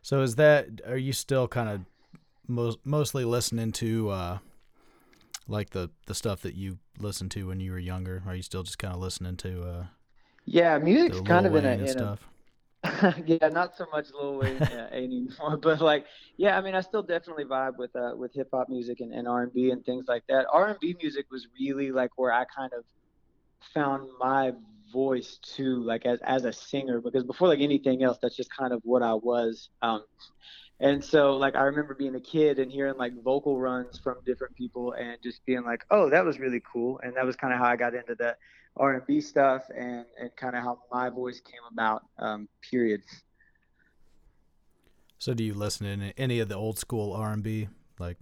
So 0.02 0.22
is 0.22 0.36
that 0.36 0.82
are 0.88 0.98
you 0.98 1.14
still 1.14 1.48
kind 1.48 1.70
of 1.70 1.82
most 2.48 2.80
mostly 2.86 3.26
listening 3.26 3.72
to 3.74 4.10
uh 4.10 4.38
like 5.48 5.72
the 5.72 5.90
the 6.08 6.16
stuff 6.16 6.42
that 6.42 6.56
you 6.56 6.80
listened 7.00 7.32
to 7.32 7.48
when 7.48 7.60
you 7.60 7.72
were 7.72 7.80
younger? 7.80 8.24
Are 8.26 8.36
you 8.36 8.42
still 8.42 8.64
just 8.64 8.80
kind 8.80 8.94
of 8.94 9.00
listening 9.00 9.38
to 9.38 9.64
uh 9.64 9.86
Yeah, 10.46 10.80
the 11.06 11.16
music's 11.18 11.22
kind 11.22 11.46
of 11.46 11.56
in 11.56 11.66
Wayne 11.66 11.66
a, 11.66 11.70
and 11.80 11.82
in 11.82 11.88
a 11.88 11.90
stuff? 11.92 12.20
yeah, 13.26 13.50
not 13.50 13.76
so 13.76 13.86
much 13.92 14.08
Lil 14.14 14.38
Wayne 14.38 14.62
uh, 14.62 14.90
anymore, 14.94 15.58
but 15.62 15.82
like, 15.82 16.06
yeah, 16.38 16.58
I 16.58 16.62
mean, 16.62 16.76
I 16.76 16.82
still 16.82 17.04
definitely 17.04 17.44
vibe 17.44 17.78
with 17.78 17.94
uh, 17.96 18.16
with 18.16 18.34
hip 18.34 18.50
hop 18.54 18.70
music 18.70 19.02
and, 19.02 19.14
and 19.14 19.28
R 19.28 19.44
and 19.44 19.54
B 19.54 19.72
and 19.72 19.84
things 19.86 20.06
like 20.08 20.24
that. 20.30 20.46
R 20.52 20.68
and 20.68 20.80
B 20.80 20.96
music 21.02 21.26
was 21.30 21.48
really 21.60 21.92
like 21.92 22.12
where 22.16 22.32
I 22.32 22.46
kind 22.46 22.72
of 22.74 22.86
found 23.74 24.10
my 24.20 24.54
voice 24.94 25.40
too, 25.42 25.84
like 25.84 26.06
as 26.06 26.20
as 26.22 26.46
a 26.46 26.54
singer, 26.54 27.02
because 27.02 27.24
before 27.24 27.50
like 27.50 27.60
anything 27.60 28.02
else, 28.02 28.18
that's 28.22 28.38
just 28.38 28.56
kind 28.56 28.72
of 28.72 28.82
what 28.84 29.04
I 29.04 29.14
was. 29.14 29.70
Um, 29.82 30.06
and 30.80 31.04
so 31.04 31.36
like 31.36 31.56
I 31.56 31.64
remember 31.64 31.96
being 31.96 32.16
a 32.16 32.22
kid 32.22 32.60
and 32.60 32.72
hearing 32.72 32.98
like 32.98 33.12
vocal 33.22 33.60
runs 33.60 34.00
from 34.00 34.16
different 34.26 34.56
people 34.56 34.94
and 34.94 35.18
just 35.22 35.46
being 35.46 35.66
like, 35.66 35.84
oh, 35.92 36.10
that 36.10 36.24
was 36.24 36.40
really 36.40 36.62
cool, 36.72 37.02
and 37.04 37.18
that 37.18 37.26
was 37.26 37.36
kind 37.36 37.54
of 37.54 37.60
how 37.60 37.66
I 37.66 37.76
got 37.76 37.94
into 37.94 38.16
that 38.20 38.38
R 38.78 38.94
and 38.94 39.06
B 39.06 39.22
stuff 39.22 39.64
and 39.76 40.06
and 40.20 40.36
kind 40.36 40.56
of 40.56 40.64
how 40.64 40.80
my 40.92 41.10
voice 41.10 41.42
came 41.42 41.62
about. 41.72 42.04
Um, 42.18 42.48
period. 42.70 43.02
So 45.18 45.34
do 45.34 45.44
you 45.44 45.54
listen 45.54 46.00
to 46.00 46.18
any, 46.18 46.40
of 46.40 46.48
the 46.48 46.56
old 46.56 46.80
school 46.80 47.12
R&B 47.12 47.68
like 48.00 48.16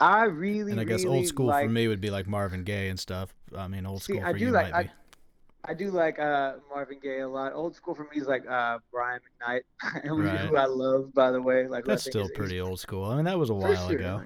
I 0.00 0.24
really, 0.24 0.72
and 0.72 0.80
I 0.80 0.84
guess 0.84 1.04
really 1.04 1.18
old 1.18 1.26
school 1.28 1.46
like, 1.46 1.66
for 1.66 1.70
me 1.70 1.86
would 1.86 2.00
be 2.00 2.10
like 2.10 2.26
Marvin 2.26 2.64
Gaye 2.64 2.88
and 2.88 2.98
stuff. 2.98 3.32
I 3.56 3.68
mean 3.68 3.86
old 3.86 4.02
See, 4.02 4.14
school 4.14 4.24
I 4.26 4.32
for 4.32 4.38
do 4.38 4.44
you 4.46 4.50
like- 4.50 4.72
might 4.72 4.82
be. 4.86 4.90
I 5.64 5.74
do 5.74 5.92
like 5.92 6.18
uh, 6.18 6.54
Marvin 6.74 6.98
Gaye 7.00 7.20
a 7.20 7.28
lot. 7.28 7.52
Old 7.52 7.76
school 7.76 7.94
for 7.94 8.02
me 8.12 8.20
is 8.20 8.26
like 8.26 8.44
uh, 8.48 8.78
Brian 8.90 9.20
McKnight, 9.40 9.60
who, 10.08 10.20
Right. 10.20 10.40
who 10.40 10.56
I 10.56 10.64
love, 10.64 11.14
by 11.14 11.30
the 11.30 11.40
way. 11.40 11.68
Like 11.68 11.84
That's 11.84 12.02
still 12.02 12.24
is 12.24 12.32
pretty 12.34 12.60
old 12.60 12.80
school. 12.80 13.04
I 13.04 13.14
mean 13.14 13.26
that 13.26 13.38
was 13.38 13.50
a 13.50 13.54
while 13.54 13.88
sure. 13.88 13.96
ago. 13.96 14.22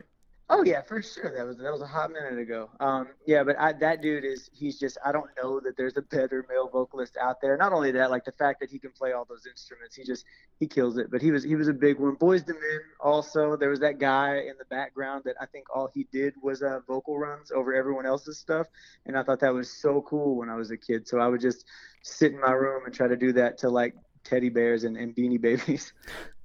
Oh 0.48 0.62
yeah, 0.62 0.81
for 0.81 1.02
sure. 1.02 1.34
That 1.37 1.44
was 1.44 1.56
that 1.56 1.72
was 1.72 1.82
a 1.82 1.87
hot 1.87 2.12
minute 2.12 2.38
ago. 2.38 2.70
Um, 2.78 3.08
yeah, 3.26 3.43
but 3.43 3.58
I, 3.58 3.72
that 3.75 4.00
dude 4.00 4.25
is 4.25 4.48
he's 4.52 4.78
just 4.78 4.96
I 5.04 5.10
don't 5.10 5.28
know 5.43 5.58
that 5.58 5.76
there's 5.76 5.96
a 5.96 6.02
better 6.02 6.46
male 6.48 6.69
vocalist 6.69 7.16
out 7.20 7.40
there. 7.40 7.56
Not 7.56 7.72
only 7.72 7.90
that, 7.93 8.12
like 8.12 8.25
the 8.25 8.32
fact 8.32 8.60
that 8.60 8.70
he 8.70 8.78
can 8.78 8.93
play 8.93 9.10
all 9.10 9.25
those 9.28 9.44
instruments, 9.48 9.96
he 9.96 10.04
just 10.04 10.25
he 10.60 10.69
kills 10.69 10.98
it. 10.98 11.10
But 11.10 11.20
he 11.20 11.32
was 11.32 11.43
he 11.43 11.56
was 11.56 11.66
a 11.66 11.72
big 11.72 11.98
one. 11.98 12.14
Boyz 12.14 12.48
II 12.48 12.54
Men 12.54 12.80
also. 13.00 13.56
There 13.56 13.71
was 13.71 13.80
that 13.80 13.99
guy 13.99 14.37
in 14.37 14.54
the 14.56 14.64
background 14.66 15.25
that 15.25 15.35
I 15.40 15.47
think 15.47 15.66
all 15.75 15.90
he 15.92 16.06
did 16.12 16.35
was 16.40 16.62
uh, 16.62 16.78
vocal 16.87 17.18
runs 17.18 17.50
over 17.50 17.75
everyone 17.75 18.06
else's 18.06 18.38
stuff, 18.38 18.68
and 19.04 19.18
I 19.18 19.25
thought 19.25 19.40
that 19.40 19.52
was 19.52 19.68
so 19.68 20.00
cool 20.02 20.37
when 20.37 20.49
I 20.49 20.54
was 20.54 20.71
a 20.71 20.76
kid. 20.76 21.09
So 21.09 21.18
I 21.18 21.26
would 21.26 21.40
just 21.40 21.64
sit 22.02 22.32
in 22.32 22.40
my 22.40 22.52
room 22.52 22.82
and 22.85 22.94
try 22.94 23.09
to 23.09 23.16
do 23.16 23.32
that 23.32 23.59
to 23.59 23.68
like 23.68 23.97
teddy 24.23 24.50
bears 24.50 24.85
and, 24.85 24.97
and 24.97 25.14
beanie 25.14 25.40
babies. 25.40 25.92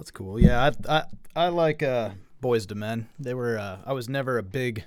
That's 0.00 0.10
cool. 0.10 0.40
Yeah, 0.40 0.72
I 0.88 0.96
I 0.96 1.04
I 1.36 1.48
like 1.48 1.82
uh 1.82 2.12
Boyz 2.42 2.70
II 2.70 2.78
Men. 2.78 3.08
They 3.18 3.34
were 3.34 3.58
uh 3.58 3.80
I 3.84 3.92
was 3.92 4.08
never 4.08 4.38
a 4.38 4.42
big 4.42 4.84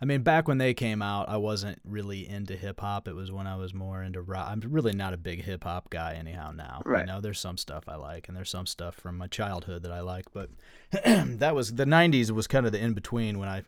I 0.00 0.04
mean, 0.04 0.22
back 0.22 0.46
when 0.46 0.58
they 0.58 0.74
came 0.74 1.02
out, 1.02 1.28
I 1.28 1.36
wasn't 1.38 1.80
really 1.84 2.28
into 2.28 2.56
hip 2.56 2.80
hop. 2.80 3.06
It 3.08 3.14
was 3.14 3.32
when 3.32 3.48
I 3.48 3.56
was 3.56 3.74
more 3.74 4.02
into 4.02 4.22
rock. 4.22 4.48
I'm 4.48 4.60
really 4.60 4.92
not 4.92 5.12
a 5.12 5.16
big 5.16 5.42
hip 5.42 5.64
hop 5.64 5.90
guy 5.90 6.14
anyhow 6.14 6.52
now. 6.52 6.82
Right. 6.84 7.00
You 7.00 7.06
know, 7.06 7.20
there's 7.20 7.40
some 7.40 7.56
stuff 7.56 7.84
I 7.88 7.96
like 7.96 8.28
and 8.28 8.36
there's 8.36 8.50
some 8.50 8.66
stuff 8.66 8.94
from 8.94 9.18
my 9.18 9.26
childhood 9.26 9.82
that 9.82 9.92
I 9.92 10.00
like, 10.00 10.26
but 10.32 10.50
that 11.04 11.56
was 11.56 11.74
the 11.74 11.84
90s 11.84 12.30
was 12.30 12.46
kind 12.46 12.64
of 12.64 12.70
the 12.70 12.78
in 12.78 12.94
between 12.94 13.40
when 13.40 13.48
I 13.48 13.62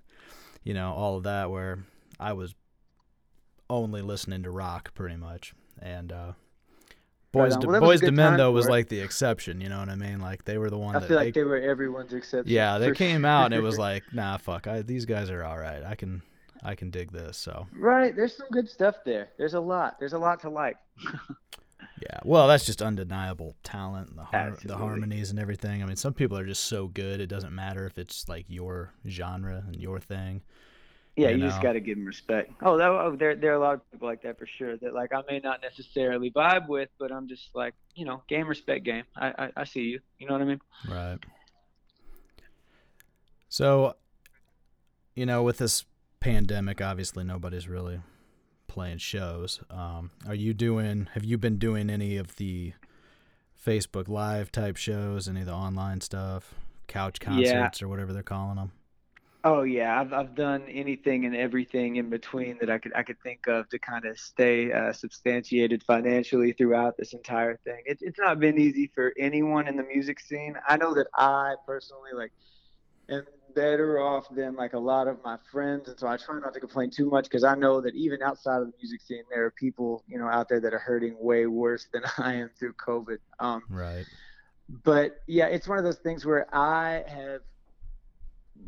you 0.62 0.72
know, 0.72 0.92
all 0.92 1.16
of 1.16 1.24
that 1.24 1.50
where 1.50 1.80
I 2.20 2.32
was 2.32 2.54
only 3.68 4.02
listening 4.02 4.44
to 4.44 4.50
rock 4.50 4.94
pretty 4.94 5.16
much. 5.16 5.52
And 5.82 6.12
uh 6.12 6.32
Boys 7.34 7.56
to 7.56 7.66
um, 7.66 7.72
Well, 7.72 7.80
was 7.82 8.00
Boyz 8.00 8.04
II 8.04 8.10
Men 8.12 8.36
though 8.38 8.50
was 8.52 8.66
it. 8.66 8.70
like 8.70 8.88
the 8.88 9.00
exception, 9.00 9.60
you 9.60 9.68
know 9.68 9.78
what 9.78 9.88
I 9.90 9.94
mean? 9.96 10.20
Like 10.20 10.44
they 10.44 10.56
were 10.58 10.70
the 10.70 10.78
one 10.78 10.94
that 10.94 10.98
I 10.98 11.00
that 11.00 11.08
feel 11.08 11.18
they, 11.18 11.24
like 11.26 11.34
they 11.34 11.44
were 11.44 11.58
everyone's 11.60 12.12
exception. 12.14 12.52
yeah, 12.52 12.78
they 12.78 12.92
came 12.92 13.24
out 13.24 13.46
and 13.46 13.54
it 13.54 13.60
was 13.62 13.78
like, 13.88 14.02
nah, 14.12 14.36
fuck, 14.38 14.66
I, 14.66 14.82
these 14.82 15.04
guys 15.04 15.28
are 15.30 15.44
all 15.44 15.58
right. 15.58 15.82
I 15.84 15.94
can, 15.94 16.22
I 16.62 16.74
can 16.74 16.90
dig 16.90 17.12
this. 17.12 17.36
So 17.36 17.66
Right, 17.76 18.14
there's 18.16 18.36
some 18.36 18.48
good 18.50 18.68
stuff 18.70 18.96
there. 19.04 19.28
There's 19.38 19.54
a 19.54 19.60
lot. 19.60 19.98
There's 19.98 20.14
a 20.14 20.18
lot 20.18 20.40
to 20.40 20.50
like. 20.50 20.76
yeah, 22.02 22.18
well, 22.24 22.48
that's 22.48 22.64
just 22.64 22.82
undeniable 22.82 23.54
talent, 23.62 24.10
and 24.10 24.18
the 24.18 24.24
har- 24.24 24.56
the 24.64 24.76
harmonies 24.76 25.30
and 25.30 25.38
everything. 25.38 25.82
I 25.82 25.86
mean, 25.86 25.96
some 25.96 26.14
people 26.14 26.38
are 26.38 26.46
just 26.46 26.64
so 26.64 26.88
good. 26.88 27.20
It 27.20 27.26
doesn't 27.28 27.54
matter 27.54 27.86
if 27.86 27.98
it's 27.98 28.28
like 28.28 28.46
your 28.48 28.92
genre 29.06 29.62
and 29.66 29.76
your 29.76 30.00
thing. 30.00 30.42
Yeah, 31.16 31.28
You 31.28 31.36
you, 31.36 31.42
just 31.44 31.62
got 31.62 31.74
to 31.74 31.80
give 31.80 31.96
them 31.96 32.06
respect. 32.06 32.52
Oh, 32.60 32.76
that, 32.76 32.88
oh, 32.88 33.14
there 33.16 33.36
there 33.36 33.52
are 33.52 33.56
a 33.56 33.60
lot 33.60 33.74
of 33.74 33.90
people 33.92 34.08
like 34.08 34.22
that 34.22 34.38
for 34.38 34.46
sure. 34.46 34.76
That 34.76 34.94
like 34.94 35.12
I 35.12 35.22
may 35.28 35.38
not 35.38 35.62
necessarily 35.62 36.30
vibe 36.30 36.68
with, 36.68 36.88
but 36.98 37.12
I'm 37.12 37.28
just 37.28 37.50
like 37.54 37.74
you 37.94 38.04
know, 38.04 38.22
game 38.28 38.48
respect 38.48 38.84
game. 38.84 39.04
I 39.16 39.28
I, 39.38 39.50
I 39.58 39.64
see 39.64 39.82
you. 39.82 40.00
You 40.18 40.26
know 40.26 40.32
what 40.32 40.42
I 40.42 40.46
mean? 40.46 40.60
Right. 40.88 41.18
So, 43.48 43.94
you 45.14 45.26
know, 45.26 45.44
with 45.44 45.58
this 45.58 45.84
pandemic, 46.18 46.80
obviously 46.80 47.22
nobody's 47.22 47.68
really 47.68 48.00
playing 48.66 48.98
shows. 48.98 49.60
Um, 49.70 50.10
are 50.26 50.34
you 50.34 50.52
doing? 50.52 51.08
Have 51.14 51.24
you 51.24 51.38
been 51.38 51.58
doing 51.58 51.88
any 51.88 52.16
of 52.16 52.34
the 52.34 52.72
Facebook 53.64 54.08
Live 54.08 54.50
type 54.50 54.76
shows, 54.76 55.28
any 55.28 55.40
of 55.40 55.46
the 55.46 55.52
online 55.52 56.00
stuff, 56.00 56.54
couch 56.88 57.20
concerts 57.20 57.80
or 57.80 57.86
whatever 57.86 58.12
they're 58.12 58.24
calling 58.24 58.56
them? 58.56 58.72
Oh 59.46 59.62
yeah, 59.62 60.00
I've 60.00 60.12
I've 60.14 60.34
done 60.34 60.64
anything 60.70 61.26
and 61.26 61.36
everything 61.36 61.96
in 61.96 62.08
between 62.08 62.56
that 62.60 62.70
I 62.70 62.78
could 62.78 62.94
I 62.96 63.02
could 63.02 63.20
think 63.22 63.46
of 63.46 63.68
to 63.68 63.78
kind 63.78 64.06
of 64.06 64.18
stay 64.18 64.72
uh, 64.72 64.92
substantiated 64.92 65.82
financially 65.84 66.52
throughout 66.54 66.96
this 66.98 67.12
entire 67.12 67.58
thing. 67.58 67.82
It, 67.84 67.98
it's 68.00 68.18
not 68.18 68.40
been 68.40 68.58
easy 68.58 68.90
for 68.94 69.12
anyone 69.18 69.68
in 69.68 69.76
the 69.76 69.82
music 69.84 70.20
scene. 70.20 70.56
I 70.66 70.78
know 70.78 70.94
that 70.94 71.08
I 71.14 71.56
personally 71.66 72.12
like 72.14 72.32
am 73.10 73.24
better 73.54 74.00
off 74.00 74.26
than 74.30 74.56
like 74.56 74.72
a 74.74 74.78
lot 74.78 75.08
of 75.08 75.18
my 75.24 75.38
friends, 75.52 75.88
and 75.88 75.98
so 76.00 76.08
I 76.08 76.16
try 76.16 76.40
not 76.40 76.54
to 76.54 76.60
complain 76.60 76.90
too 76.90 77.10
much 77.10 77.24
because 77.24 77.44
I 77.44 77.54
know 77.54 77.82
that 77.82 77.94
even 77.94 78.22
outside 78.22 78.62
of 78.62 78.68
the 78.68 78.72
music 78.80 79.02
scene, 79.02 79.24
there 79.30 79.44
are 79.44 79.52
people 79.52 80.04
you 80.08 80.18
know 80.18 80.28
out 80.28 80.48
there 80.48 80.60
that 80.60 80.74
are 80.74 80.78
hurting 80.78 81.16
way 81.20 81.46
worse 81.46 81.86
than 81.92 82.02
I 82.18 82.34
am 82.34 82.50
through 82.58 82.74
COVID. 82.74 83.18
Um, 83.40 83.62
Right. 83.68 84.06
but 84.84 85.16
yeah, 85.26 85.46
it's 85.46 85.68
one 85.68 85.78
of 85.78 85.84
those 85.84 85.98
things 85.98 86.24
where 86.24 86.46
I 86.54 87.04
have 87.08 87.42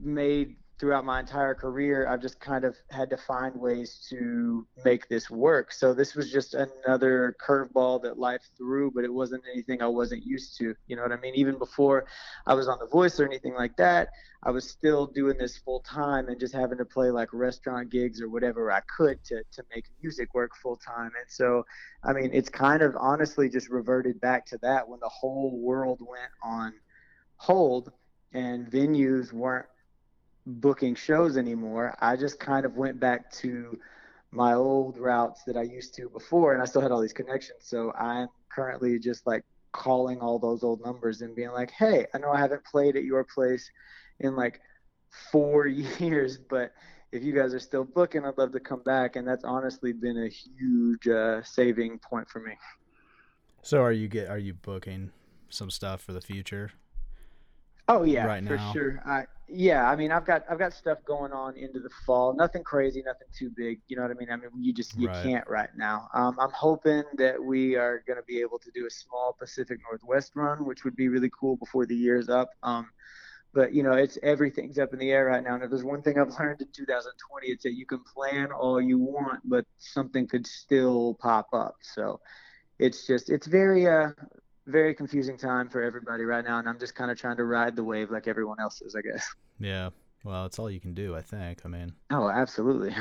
made 0.03 0.57
throughout 0.79 1.05
my 1.05 1.21
entire 1.21 1.55
career, 1.55 2.07
I've 2.07 2.21
just 2.21 2.39
kind 2.39 2.65
of 2.65 2.77
had 2.91 3.09
to 3.11 3.17
find 3.17 3.55
ways 3.57 4.07
to 4.11 4.67
make 4.85 5.09
this 5.09 5.31
work. 5.31 5.73
So 5.73 5.95
this 5.95 6.15
was 6.15 6.31
just 6.31 6.55
another 6.55 7.35
curveball 7.47 8.03
that 8.03 8.19
life 8.19 8.43
threw, 8.59 8.91
but 8.91 9.05
it 9.05 9.13
wasn't 9.13 9.45
anything 9.53 9.81
I 9.81 9.87
wasn't 9.87 10.25
used 10.25 10.59
to. 10.59 10.75
You 10.87 10.97
know 10.97 11.03
what 11.03 11.13
I 11.13 11.17
mean? 11.17 11.35
Even 11.35 11.59
before 11.59 12.07
I 12.47 12.55
was 12.55 12.69
on 12.69 12.79
The 12.79 12.87
Voice 12.87 13.19
or 13.19 13.25
anything 13.25 13.55
like 13.55 13.77
that, 13.79 14.11
I 14.43 14.51
was 14.51 14.69
still 14.69 15.07
doing 15.07 15.39
this 15.39 15.57
full 15.57 15.81
time 15.81 16.29
and 16.29 16.39
just 16.39 16.55
having 16.55 16.79
to 16.79 16.85
play 16.85 17.11
like 17.11 17.31
restaurant 17.33 17.91
gigs 17.91 18.21
or 18.21 18.29
whatever 18.29 18.71
I 18.71 18.81
could 18.97 19.25
to 19.25 19.43
to 19.53 19.65
make 19.75 19.87
music 20.03 20.35
work 20.35 20.53
full 20.63 20.77
time. 20.77 21.13
And 21.19 21.29
so, 21.29 21.65
I 22.05 22.13
mean, 22.13 22.31
it's 22.33 22.51
kind 22.51 22.83
of 22.83 22.95
honestly 23.01 23.49
just 23.49 23.71
reverted 23.71 24.21
back 24.21 24.45
to 24.47 24.59
that 24.59 24.87
when 24.89 25.01
the 25.01 25.09
whole 25.09 25.59
world 25.59 26.01
went 26.01 26.31
on 26.45 26.75
hold 27.37 27.93
and 28.33 28.71
venues 28.71 29.33
weren't 29.33 29.67
booking 30.47 30.95
shows 30.95 31.37
anymore. 31.37 31.97
I 32.01 32.17
just 32.17 32.39
kind 32.39 32.65
of 32.65 32.77
went 32.77 33.01
back 33.01 33.31
to 33.33 33.79
my 34.31 34.55
old 34.55 34.99
routes 34.99 35.43
that 35.45 35.57
I 35.57 35.63
used 35.63 35.95
to 35.95 36.09
before, 36.09 36.53
and 36.53 36.63
I 36.63 36.67
still 36.67 36.81
had 36.81 36.93
all 36.93 37.01
these 37.01 37.13
connections. 37.13 37.61
So 37.63 37.93
I'm 37.93 38.29
currently 38.49 38.99
just 38.99 39.27
like 39.27 39.45
calling 39.73 40.21
all 40.21 40.39
those 40.39 40.63
old 40.63 40.85
numbers 40.85 41.21
and 41.21 41.35
being 41.35 41.51
like, 41.51 41.71
hey, 41.71 42.07
I 42.15 42.19
know 42.19 42.31
I 42.31 42.39
haven't 42.39 42.65
played 42.65 42.97
at 42.97 43.05
your 43.05 43.25
place 43.25 43.71
in 44.21 44.37
like 44.37 44.61
four 45.31 45.67
years, 46.01 46.39
but 46.39 46.73
if 47.13 47.23
you 47.23 47.33
guys 47.33 47.55
are 47.55 47.61
still 47.61 47.85
booking, 47.85 48.25
I'd 48.25 48.39
love 48.39 48.53
to 48.53 48.61
come 48.61 48.83
back. 48.83 49.17
And 49.17 49.27
that's 49.27 49.45
honestly 49.45 49.93
been 49.93 50.23
a 50.23 50.29
huge 50.29 51.09
uh, 51.09 51.43
saving 51.43 51.99
point 51.99 52.29
for 52.29 52.41
me. 52.41 52.53
So 53.63 53.83
are 53.83 53.93
you 53.93 54.07
get 54.07 54.29
are 54.29 54.39
you 54.39 54.55
booking 54.55 55.11
some 55.49 55.71
stuff 55.71 56.01
for 56.01 56.13
the 56.13 56.21
future? 56.21 56.71
Oh 57.89 58.03
yeah, 58.03 58.31
right 58.31 58.43
for 58.47 58.59
now? 58.59 58.59
sure. 58.59 59.01
I 59.07 59.27
yeah, 59.49 59.89
I 59.89 59.95
mean, 59.95 60.11
I've 60.11 60.27
got 60.27 60.43
I've 60.51 60.59
got 60.59 60.73
stuff 60.75 60.99
going 61.07 61.33
on 61.33 61.57
into 61.57 61.79
the 61.79 61.91
fall. 62.05 62.35
Nothing 62.35 62.65
crazy, 62.65 63.01
nothing 63.07 63.29
too 63.33 63.51
big. 63.57 63.81
You 63.87 63.97
know 63.97 64.03
what 64.03 64.11
I 64.11 64.15
mean? 64.15 64.29
I 64.31 64.37
mean, 64.37 64.51
you 64.61 64.73
just 64.73 64.99
you 64.99 65.09
Right. 65.09 65.23
can't 65.23 65.47
right 65.49 65.71
now. 65.77 66.09
Um, 66.13 66.37
I'm 66.41 66.51
hoping 66.51 67.05
that 67.19 67.41
we 67.43 67.77
are 67.77 68.03
going 68.07 68.17
to 68.17 68.25
be 68.25 68.41
able 68.41 68.59
to 68.59 68.71
do 68.75 68.87
a 68.87 68.91
small 68.91 69.37
Pacific 69.39 69.79
Northwest 69.89 70.33
run, 70.35 70.65
which 70.67 70.85
would 70.85 70.97
be 70.97 71.09
really 71.09 71.31
cool 71.39 71.57
before 71.57 71.87
the 71.87 71.95
year's 71.95 72.29
up. 72.29 72.51
Um, 72.65 72.91
but 73.55 73.73
you 73.75 73.83
know, 73.83 73.93
it's 73.93 74.19
everything's 74.23 74.79
up 74.79 74.93
in 74.93 74.99
the 74.99 75.11
air 75.13 75.27
right 75.27 75.43
now. 75.45 75.55
And 75.55 75.65
if 75.65 75.71
there's 75.71 75.85
one 75.85 76.03
thing 76.03 76.19
I've 76.19 76.31
learned 76.41 76.63
in 76.63 76.69
2020, 76.75 77.49
it's 77.49 77.65
that 77.65 77.75
you 77.75 77.87
can 77.87 78.03
plan 78.15 78.53
all 78.53 78.81
you 78.81 78.99
want, 78.99 79.41
but 79.45 79.65
something 79.79 80.27
could 80.29 80.47
still 80.47 81.17
pop 81.21 81.49
up. 81.53 81.77
So 81.83 82.21
it's 82.79 83.07
just 83.07 83.31
it's 83.31 83.47
very 83.47 83.87
uh 83.89 84.11
very 84.67 84.95
confusing 84.95 85.37
time 85.37 85.69
for 85.69 85.83
everybody 85.83 86.25
right 86.25 86.45
now, 86.45 86.59
and 86.59 86.69
I'm 86.69 86.79
just 86.79 86.95
kind 86.95 87.11
of 87.11 87.19
trying 87.19 87.37
to 87.37 87.45
ride 87.45 87.77
the 87.77 87.85
wave 87.85 88.11
like 88.11 88.27
everyone 88.27 88.59
else 88.61 88.83
is, 88.83 88.95
I 88.95 89.03
guess. 89.03 89.27
Yeah. 89.59 89.89
Well, 90.23 90.45
it's 90.45 90.59
all 90.59 90.71
you 90.71 90.81
can 90.81 90.93
do, 90.93 91.15
I 91.17 91.23
think. 91.23 91.61
I 91.65 91.69
mean, 91.69 91.95
Oh, 92.11 92.29
absolutely. 92.29 92.95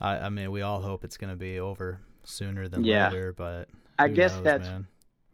I 0.00 0.18
I 0.18 0.28
mean, 0.28 0.52
we 0.52 0.62
all 0.62 0.80
hope 0.80 1.02
it's 1.04 1.16
going 1.16 1.30
to 1.32 1.36
be 1.36 1.58
over 1.58 2.00
sooner 2.22 2.68
than 2.68 2.84
Yeah. 2.84 3.08
later, 3.08 3.32
but 3.32 3.68
I 3.98 4.06
guess 4.08 4.34
knows, 4.36 4.44
that's 4.44 4.68
man. 4.68 4.86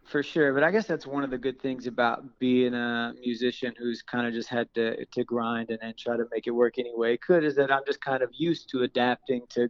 for 0.06 0.22
sure, 0.22 0.54
but 0.54 0.62
I 0.62 0.70
guess 0.70 0.86
that's 0.86 1.06
one 1.06 1.24
of 1.24 1.30
the 1.30 1.36
good 1.36 1.60
things 1.60 1.86
about 1.86 2.38
being 2.38 2.72
a 2.72 3.12
musician 3.20 3.74
who's 3.78 4.00
kind 4.00 4.26
of 4.26 4.32
just 4.32 4.48
had 4.48 4.72
to 4.74 5.04
to 5.04 5.24
grind 5.24 5.68
and, 5.70 5.80
and 5.82 5.94
try 5.98 6.16
to 6.16 6.24
make 6.32 6.46
it 6.46 6.52
work 6.52 6.78
any 6.78 6.94
way 6.94 7.14
it 7.14 7.20
could 7.20 7.44
is 7.44 7.54
that 7.56 7.70
I'm 7.70 7.82
just 7.86 8.00
kind 8.00 8.22
of 8.22 8.30
used 8.32 8.70
to 8.70 8.82
adapting 8.84 9.42
to 9.50 9.68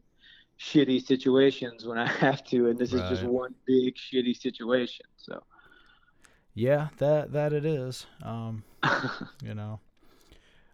shitty 0.61 1.04
situations 1.04 1.85
when 1.85 1.99
I 1.99 2.06
have 2.25 2.44
to, 2.44 2.68
and 2.68 2.78
this 2.78 2.92
is 2.92 3.00
just 3.09 3.25
one 3.25 3.54
big 3.66 3.97
shitty 3.97 4.37
situation. 4.37 5.06
So. 5.16 5.42
Yeah, 6.55 6.89
that 6.99 7.33
that 7.33 7.53
it 7.53 7.65
is. 7.65 8.07
Um, 8.23 8.65
you 9.43 9.55
know. 9.55 9.81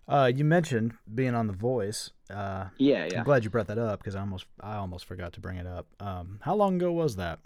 Uh, 0.09 0.33
you 0.35 0.45
mentioned 0.45 0.95
being 1.15 1.37
on 1.37 1.47
The 1.47 1.53
Voice. 1.53 2.11
Uh, 2.29 2.67
yeah, 2.79 3.07
yeah. 3.11 3.19
I'm 3.19 3.25
glad 3.25 3.45
you 3.45 3.51
brought 3.51 3.69
that 3.69 3.79
up 3.79 4.01
because 4.01 4.17
I 4.17 4.21
almost 4.21 4.47
I 4.61 4.77
almost 4.77 5.05
forgot 5.05 5.33
to 5.35 5.41
bring 5.41 5.57
it 5.57 5.69
up. 5.69 5.87
Um, 6.01 6.41
how 6.43 6.57
long 6.57 6.77
ago 6.77 6.91
was 6.91 7.15
that? 7.17 7.39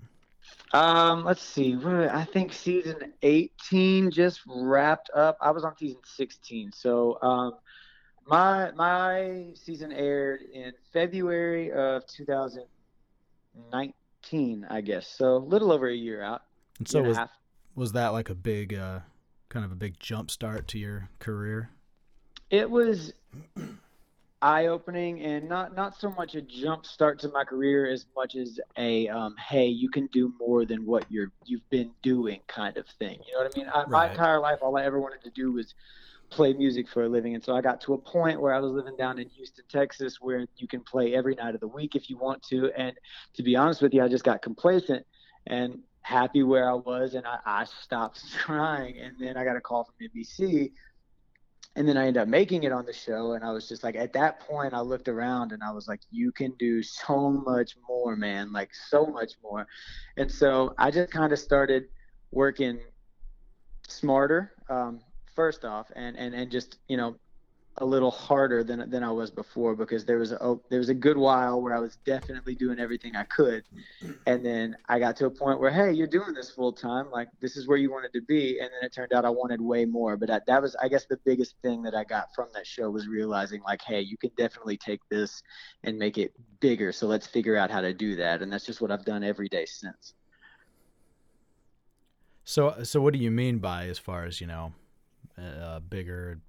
Um, 0.73 1.25
let's 1.25 1.43
see. 1.43 1.77
I 1.85 2.25
think 2.25 2.53
season 2.53 3.13
18 3.23 4.11
just 4.11 4.41
wrapped 4.47 5.11
up. 5.15 5.39
I 5.41 5.51
was 5.51 5.65
on 5.65 5.77
season 5.77 6.01
16. 6.05 6.71
So, 6.73 7.19
um, 7.23 7.55
my 8.27 8.71
my 8.73 9.53
season 9.55 9.93
aired 9.93 10.43
in 10.53 10.73
February 10.93 11.71
of 11.71 12.05
2019, 12.07 14.67
I 14.69 14.81
guess. 14.81 15.07
So, 15.07 15.37
a 15.37 15.39
little 15.39 15.71
over 15.71 15.89
a 15.89 15.95
year 15.95 16.23
out. 16.23 16.43
And 16.79 16.89
so 16.89 16.99
and 17.01 17.09
was 17.09 17.19
half. 17.19 17.31
Was 17.75 17.93
that 17.93 18.09
like 18.09 18.31
a 18.31 18.35
big 18.35 18.75
uh, 18.75 19.01
kind 19.49 19.65
of 19.65 19.73
a 19.73 19.77
big 19.77 19.99
jump 19.99 20.31
start 20.31 20.69
to 20.69 20.79
your 20.79 21.09
career? 21.19 21.71
It 22.51 22.71
was 22.71 23.13
eye 24.45 24.67
opening 24.67 25.23
and 25.23 25.49
not 25.49 25.75
not 25.75 25.99
so 25.99 26.11
much 26.11 26.35
a 26.35 26.43
jump 26.43 26.85
start 26.85 27.19
to 27.19 27.31
my 27.31 27.45
career 27.45 27.91
as 27.91 28.05
much 28.15 28.37
as 28.37 28.61
a 28.77 29.09
um, 29.09 29.35
hey 29.49 29.67
you 29.67 29.89
can 29.89 30.07
do 30.09 30.35
more 30.39 30.67
than 30.67 30.85
what 30.85 31.07
you're 31.09 31.33
you've 31.47 31.69
been 31.71 31.91
doing 32.03 32.41
kind 32.47 32.77
of 32.77 32.87
thing. 32.99 33.19
You 33.27 33.33
know 33.33 33.45
what 33.45 33.57
i 33.57 33.59
mean? 33.59 33.71
I, 33.75 33.87
my 33.87 34.11
entire 34.11 34.41
life 34.41 34.59
all 34.61 34.77
i 34.77 34.85
ever 34.85 35.01
wanted 35.01 35.23
to 35.23 35.31
do 35.31 35.53
was 35.53 35.75
play 36.29 36.53
music 36.53 36.89
for 36.89 37.05
a 37.05 37.09
living. 37.09 37.35
And 37.35 37.43
so 37.43 37.57
i 37.57 37.63
got 37.63 37.81
to 37.83 37.95
a 37.95 37.99
point 37.99 38.39
where 38.39 38.53
i 38.53 38.59
was 38.59 38.71
living 38.71 38.97
down 38.99 39.19
in 39.19 39.31
houston 39.31 39.65
texas 39.71 40.19
where 40.21 40.47
you 40.59 40.69
can 40.69 40.81
play 40.81 41.15
every 41.15 41.35
night 41.37 41.55
of 41.55 41.61
the 41.61 41.69
week 41.69 41.97
if 41.97 42.11
you 42.11 42.19
want 42.19 42.43
to. 42.51 42.71
And 42.77 42.93
to 43.35 43.43
be 43.43 43.57
honest 43.57 43.81
with 43.81 43.95
you 43.95 44.03
i 44.03 44.09
just 44.09 44.25
got 44.25 44.43
complacent. 44.43 45.07
And 45.47 45.79
happy 46.05 46.43
where 46.43 46.71
i 46.71 46.75
was 46.75 47.15
and 47.15 47.27
i, 47.27 47.39
I 47.45 47.65
stopped 47.65 48.23
trying 48.39 48.99
and 48.99 49.17
then 49.19 49.37
i 49.37 49.45
got 49.45 49.57
a 49.57 49.61
call 49.61 49.85
from 49.85 49.95
nbc 50.09 50.71
and 51.77 51.89
then 51.89 51.97
I 51.97 52.07
ended 52.07 52.23
up 52.23 52.29
making 52.29 52.63
it 52.63 52.73
on 52.73 52.87
the 52.87 52.93
show, 52.93 53.33
and 53.33 53.43
I 53.43 53.51
was 53.51 53.69
just 53.69 53.83
like, 53.83 53.97
at 53.97 54.13
that 54.13 54.41
point, 54.41 54.75
I 54.75 54.81
looked 54.81 55.09
around 55.09 55.51
and 55.51 55.63
I 55.63 55.73
was 55.73 55.89
like, 55.89 56.01
you 56.11 56.31
can 56.31 56.53
do 56.53 56.83
so 56.83 57.31
much 57.31 57.77
more, 57.89 58.15
man, 58.15 58.53
like 58.53 58.71
so 58.73 59.07
much 59.07 59.33
more. 59.43 59.67
And 60.17 60.31
so 60.31 60.75
I 60.79 60.93
just 60.93 61.11
kind 61.11 61.33
of 61.33 61.39
started 61.39 61.87
working 62.31 62.79
smarter, 63.89 64.53
um, 64.71 65.01
first 65.35 65.65
off, 65.65 65.91
and, 65.97 66.17
and 66.17 66.33
and 66.35 66.51
just 66.51 66.79
you 66.87 66.97
know 66.97 67.17
a 67.79 67.85
little 67.85 68.11
harder 68.11 68.63
than 68.63 68.89
than 68.89 69.03
I 69.03 69.11
was 69.11 69.31
before 69.31 69.75
because 69.75 70.05
there 70.05 70.19
was 70.19 70.31
a 70.33 70.57
there 70.71 70.79
was 70.79 70.91
a 70.91 70.95
good 70.95 71.17
while 71.17 71.61
where 71.61 71.75
I 71.75 71.81
was 71.81 71.97
definitely 72.05 72.55
doing 72.55 72.79
everything 72.79 73.17
I 73.17 73.25
could, 73.25 73.65
and 74.27 74.47
then 74.47 74.77
I 74.89 75.01
got 75.01 75.17
to 75.17 75.27
a 75.27 75.31
point 75.31 75.59
where 75.59 75.73
hey, 75.73 75.93
you're 75.93 76.07
doing 76.07 76.35
this 76.35 76.51
full 76.51 76.73
time, 76.73 77.11
like 77.11 77.29
this 77.41 77.57
is 77.57 77.67
where 77.67 77.77
you 77.77 77.91
wanted 77.91 78.13
to 78.13 78.23
be, 78.23 78.61
and 78.61 78.69
then 78.69 78.85
it 78.85 78.93
turned 78.93 79.13
out 79.13 79.25
I 79.25 79.31
wanted 79.31 79.61
way 79.61 79.85
more. 79.85 80.17
But 80.17 80.29
that, 80.29 80.47
that 80.47 80.63
was 80.63 80.77
I 80.77 80.89
guess 80.89 81.07
the 81.07 81.19
biggest 81.25 81.57
thing 81.63 81.83
that 81.83 81.95
I 81.95 82.05
got 82.05 82.33
from 82.35 82.49
that 82.55 82.67
show 82.67 82.91
was 82.91 83.09
realizing 83.09 83.61
like 83.63 83.83
hey, 83.83 84.01
you 84.01 84.17
can 84.17 84.31
definitely 84.37 84.77
take 84.77 85.01
this 85.09 85.43
and 85.83 85.99
make 85.99 86.17
it 86.17 86.33
bigger. 86.61 86.93
So 86.93 87.09
let's 87.09 87.27
figure 87.27 87.57
out 87.57 87.71
how 87.71 87.81
to 87.81 87.93
do 87.93 88.15
that, 88.17 88.41
and 88.41 88.53
that's 88.53 88.67
just 88.67 88.81
what 88.81 88.93
I've 88.93 89.05
done 89.05 89.25
every 89.25 89.49
day 89.49 89.67
since. 89.67 90.15
So 92.45 92.85
so 92.85 93.01
what 93.01 93.15
do 93.15 93.19
you 93.19 93.33
mean 93.33 93.59
by 93.59 93.89
as 93.89 93.99
far 93.99 94.25
as 94.27 94.41
you 94.41 94.47
know, 94.47 94.75
uh, 95.37 95.81
bigger, 95.81 96.41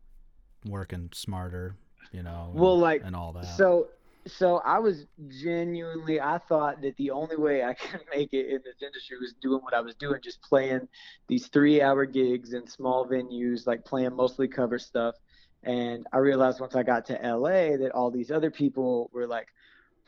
working 0.65 1.10
smarter, 1.13 1.75
you 2.12 2.24
know, 2.24 2.51
Well, 2.53 2.74
and, 2.74 2.81
like, 2.81 3.01
and 3.03 3.15
all 3.15 3.34
that. 3.34 3.45
So, 3.45 3.88
so 4.27 4.57
I 4.65 4.79
was 4.79 5.05
genuinely, 5.27 6.19
I 6.19 6.39
thought 6.39 6.81
that 6.81 6.95
the 6.98 7.12
only 7.12 7.38
way 7.38 7.63
I 7.63 7.74
could 7.74 8.01
make 8.13 8.34
it 8.34 8.48
in 8.48 8.62
this 8.63 8.81
industry 8.81 9.17
was 9.19 9.34
doing 9.41 9.62
what 9.62 9.74
I 9.74 9.81
was 9.81 9.95
doing, 9.95 10.19
just 10.24 10.41
playing 10.41 10.88
these 11.27 11.48
three 11.48 11.81
hour 11.81 12.05
gigs 12.05 12.53
in 12.53 12.67
small 12.67 13.07
venues, 13.07 13.67
like 13.67 13.86
playing 13.86 14.15
mostly 14.15 14.48
cover 14.48 14.79
stuff. 14.79 15.15
And 15.63 16.05
I 16.13 16.17
realized 16.17 16.60
once 16.60 16.75
I 16.75 16.84
got 16.84 17.05
to 17.07 17.13
LA 17.13 17.77
that 17.77 17.91
all 17.93 18.12
these 18.12 18.29
other 18.29 18.51
people 18.51 19.10
were 19.13 19.27
like 19.27 19.48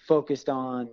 focused 0.07 0.49
on 0.49 0.89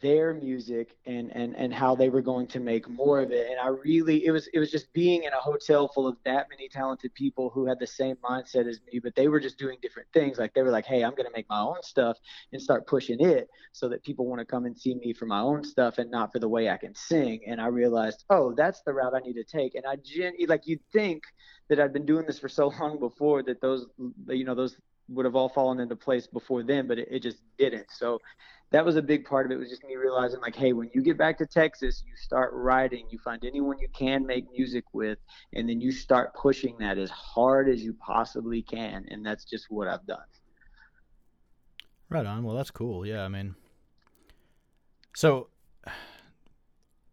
their 0.00 0.32
music 0.32 0.96
and 1.06 1.34
and 1.34 1.56
and 1.56 1.74
how 1.74 1.94
they 1.94 2.08
were 2.08 2.22
going 2.22 2.46
to 2.46 2.60
make 2.60 2.88
more 2.88 3.20
of 3.20 3.32
it. 3.32 3.50
And 3.50 3.58
i 3.58 3.66
really 3.66 4.24
it 4.24 4.30
was 4.30 4.48
it 4.52 4.58
was 4.60 4.70
just 4.70 4.92
being 4.92 5.24
in 5.24 5.32
a 5.32 5.40
hotel 5.40 5.88
full 5.88 6.06
of 6.06 6.16
that 6.24 6.48
many 6.50 6.68
talented 6.68 7.12
people 7.14 7.50
who 7.50 7.66
had 7.66 7.80
the 7.80 7.86
same 7.86 8.16
mindset 8.16 8.68
as 8.68 8.80
me 8.92 9.00
but 9.02 9.14
they 9.16 9.26
were 9.26 9.40
just 9.40 9.58
doing 9.58 9.78
different 9.82 10.08
things. 10.12 10.38
Like 10.38 10.54
they 10.54 10.62
were 10.62 10.70
like 10.70 10.86
hey 10.86 11.04
i'm 11.04 11.14
going 11.14 11.26
to 11.26 11.32
make 11.34 11.48
my 11.48 11.60
own 11.60 11.82
stuff 11.82 12.16
and 12.52 12.62
start 12.62 12.86
pushing 12.86 13.20
it 13.20 13.48
so 13.72 13.88
that 13.88 14.04
people 14.04 14.26
want 14.26 14.38
to 14.38 14.44
come 14.44 14.66
and 14.66 14.78
see 14.78 14.94
me 14.94 15.12
for 15.12 15.26
my 15.26 15.40
own 15.40 15.64
stuff 15.64 15.98
and 15.98 16.10
not 16.10 16.32
for 16.32 16.38
the 16.38 16.48
way 16.48 16.70
i 16.70 16.76
can 16.76 16.94
sing. 16.94 17.40
And 17.46 17.60
i 17.60 17.66
realized 17.66 18.24
oh 18.30 18.54
that's 18.54 18.82
the 18.82 18.92
route 18.92 19.14
i 19.14 19.18
need 19.18 19.34
to 19.34 19.44
take. 19.44 19.74
And 19.74 19.84
i 19.86 19.96
gen 19.96 20.34
like 20.46 20.62
you'd 20.66 20.84
think 20.92 21.24
that 21.68 21.80
i'd 21.80 21.92
been 21.92 22.06
doing 22.06 22.26
this 22.26 22.38
for 22.38 22.48
so 22.48 22.68
long 22.80 23.00
before 23.00 23.42
that 23.42 23.60
those 23.60 23.86
you 24.28 24.44
know 24.44 24.54
those 24.54 24.76
would 25.08 25.24
have 25.24 25.34
all 25.34 25.48
fallen 25.48 25.80
into 25.80 25.96
place 25.96 26.26
before 26.26 26.62
then, 26.62 26.86
but 26.86 26.98
it, 26.98 27.08
it, 27.10 27.22
just 27.22 27.38
didn't. 27.58 27.86
So 27.90 28.18
that 28.70 28.84
was 28.84 28.96
a 28.96 29.02
big 29.02 29.24
part 29.24 29.46
of 29.46 29.52
it 29.52 29.56
was 29.56 29.68
just 29.68 29.84
me 29.84 29.96
realizing 29.96 30.40
like 30.40 30.56
hey 30.56 30.72
when 30.72 30.90
you 30.94 31.02
get 31.02 31.18
back 31.18 31.36
to 31.36 31.46
texas 31.46 32.02
you 32.06 32.16
start 32.16 32.50
writing 32.54 33.06
you 33.10 33.18
find 33.18 33.44
anyone 33.44 33.78
you 33.78 33.88
can 33.92 34.26
make 34.26 34.50
music 34.50 34.82
with 34.94 35.18
and 35.52 35.68
then 35.68 35.78
you 35.78 35.92
start 35.92 36.34
pushing 36.34 36.74
that 36.78 36.96
as 36.96 37.10
hard 37.10 37.68
as 37.68 37.82
you 37.82 37.94
possibly 37.94 38.62
can 38.62 39.04
and 39.10 39.24
that's 39.24 39.44
just 39.44 39.66
what 39.68 39.88
i've 39.88 40.06
done. 40.06 40.24
Right 42.08 42.26
on. 42.26 42.44
Well 42.44 42.56
that's 42.56 42.70
cool. 42.70 43.06
Yeah 43.06 43.24
i 43.24 43.28
mean 43.28 43.54
so 45.14 45.48